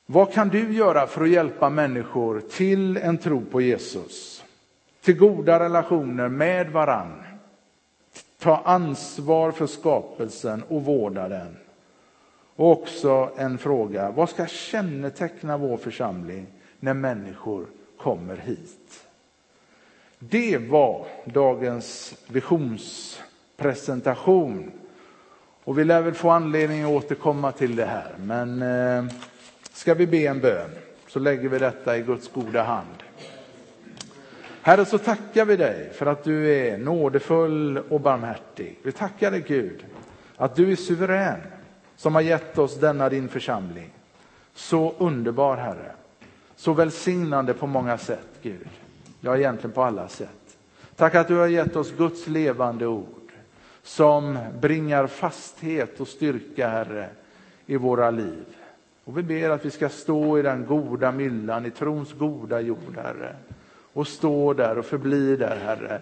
Vad 0.06 0.34
kan 0.34 0.50
du 0.50 0.74
göra 0.74 1.08
för 1.08 1.24
att 1.24 1.30
hjälpa 1.30 1.70
människor 1.70 2.42
till 2.52 2.98
en 2.98 3.18
tro 3.18 3.46
på 3.46 3.62
Jesus? 3.62 4.44
Till 5.02 5.18
goda 5.18 5.60
relationer 5.60 6.28
med 6.28 6.72
varann. 6.72 7.24
Ta 8.40 8.62
ansvar 8.66 9.52
för 9.52 9.68
skapelsen 9.68 10.64
och 10.68 10.86
vårda 10.86 11.28
den. 11.28 11.58
Och 12.56 12.72
också 12.72 13.30
en 13.38 13.58
fråga, 13.58 14.12
vad 14.12 14.30
ska 14.30 14.46
känneteckna 14.46 15.58
vår 15.58 15.78
församling 15.78 16.48
när 16.80 16.94
människor 16.94 17.66
kommer 17.98 18.38
hit? 18.38 19.06
Det 20.20 20.58
var 20.58 21.06
dagens 21.26 22.16
visionspresentation. 22.28 24.72
Och 25.64 25.80
vi 25.80 25.84
lär 25.84 26.02
väl 26.02 26.14
få 26.14 26.30
anledning 26.30 26.84
att 26.84 26.90
återkomma 26.90 27.52
till 27.52 27.76
det 27.76 27.86
här. 27.86 28.16
Men 28.18 28.62
eh, 28.62 29.06
ska 29.86 29.94
vi 29.94 30.08
be 30.08 30.18
en 30.18 30.40
bön 30.40 30.70
så 31.08 31.20
lägger 31.20 31.50
vi 31.50 31.60
detta 31.60 31.98
i 31.98 32.02
Guds 32.02 32.32
goda 32.34 32.64
hand. 32.64 33.04
Herre, 34.62 34.86
så 34.86 34.98
tackar 34.98 35.46
vi 35.46 35.58
dig 35.58 35.92
för 35.94 36.06
att 36.06 36.24
du 36.24 36.54
är 36.54 36.78
nådefull 36.78 37.78
och 37.78 38.02
barmhärtig. 38.02 38.80
Vi 38.84 38.92
tackar 38.92 39.32
dig 39.32 39.44
Gud 39.48 39.86
att 40.36 40.56
du 40.56 40.72
är 40.72 40.76
suverän 40.76 41.40
som 41.96 42.16
har 42.16 42.22
gett 42.22 42.58
oss 42.58 42.80
denna 42.80 43.10
din 43.10 43.30
församling. 43.30 43.90
Så 44.54 44.94
underbar 44.98 45.58
Herre, 45.58 45.92
så 46.56 46.74
välsignande 46.74 47.54
på 47.54 47.68
många 47.68 47.98
sätt 47.98 48.30
Gud. 48.42 48.70
Ja, 49.20 49.38
egentligen 49.38 49.72
på 49.72 49.84
alla 49.84 50.08
sätt. 50.08 50.58
Tack 50.96 51.16
att 51.16 51.28
du 51.28 51.36
har 51.36 51.48
gett 51.48 51.76
oss 51.76 51.92
Guds 51.98 52.28
levande 52.28 52.88
ord 52.88 53.32
som 53.84 54.38
bringar 54.62 55.08
fasthet 55.08 56.00
och 56.00 56.08
styrka, 56.08 56.70
Herre, 56.70 57.10
i 57.66 57.78
våra 57.78 58.12
liv. 58.12 58.46
Och 59.06 59.18
vi 59.18 59.24
ber 59.24 59.50
att 59.50 59.66
vi 59.66 59.72
ska 59.72 59.90
stå 59.90 60.40
i 60.40 60.42
den 60.42 60.66
goda 60.66 61.12
myllan, 61.12 61.66
i 61.66 61.72
trons 61.72 62.14
goda 62.14 62.62
jord, 62.62 62.98
Herre. 62.98 63.36
Och 63.94 64.08
stå 64.08 64.54
där 64.54 64.78
och 64.78 64.86
förbli 64.86 65.36
där, 65.36 65.58
Herre. 65.58 66.02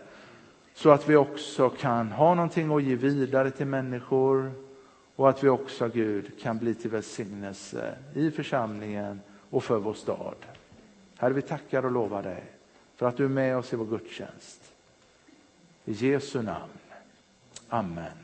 Så 0.73 0.89
att 0.89 1.09
vi 1.09 1.15
också 1.15 1.69
kan 1.69 2.11
ha 2.11 2.35
någonting 2.35 2.75
att 2.75 2.83
ge 2.83 2.95
vidare 2.95 3.51
till 3.51 3.65
människor. 3.67 4.51
Och 5.15 5.29
att 5.29 5.43
vi 5.43 5.49
också, 5.49 5.87
Gud, 5.87 6.41
kan 6.41 6.57
bli 6.57 6.75
till 6.75 6.89
välsignelse 6.91 7.95
i 8.13 8.31
församlingen 8.31 9.21
och 9.49 9.63
för 9.63 9.79
vår 9.79 9.93
stad. 9.93 10.35
Herre, 11.17 11.33
vi 11.33 11.41
tackar 11.41 11.85
och 11.85 11.91
lovar 11.91 12.23
dig 12.23 12.43
för 12.95 13.05
att 13.05 13.17
du 13.17 13.25
är 13.25 13.29
med 13.29 13.57
oss 13.57 13.73
i 13.73 13.75
vår 13.75 13.85
gudstjänst. 13.85 14.73
I 15.85 15.91
Jesu 15.91 16.41
namn. 16.41 16.71
Amen. 17.69 18.22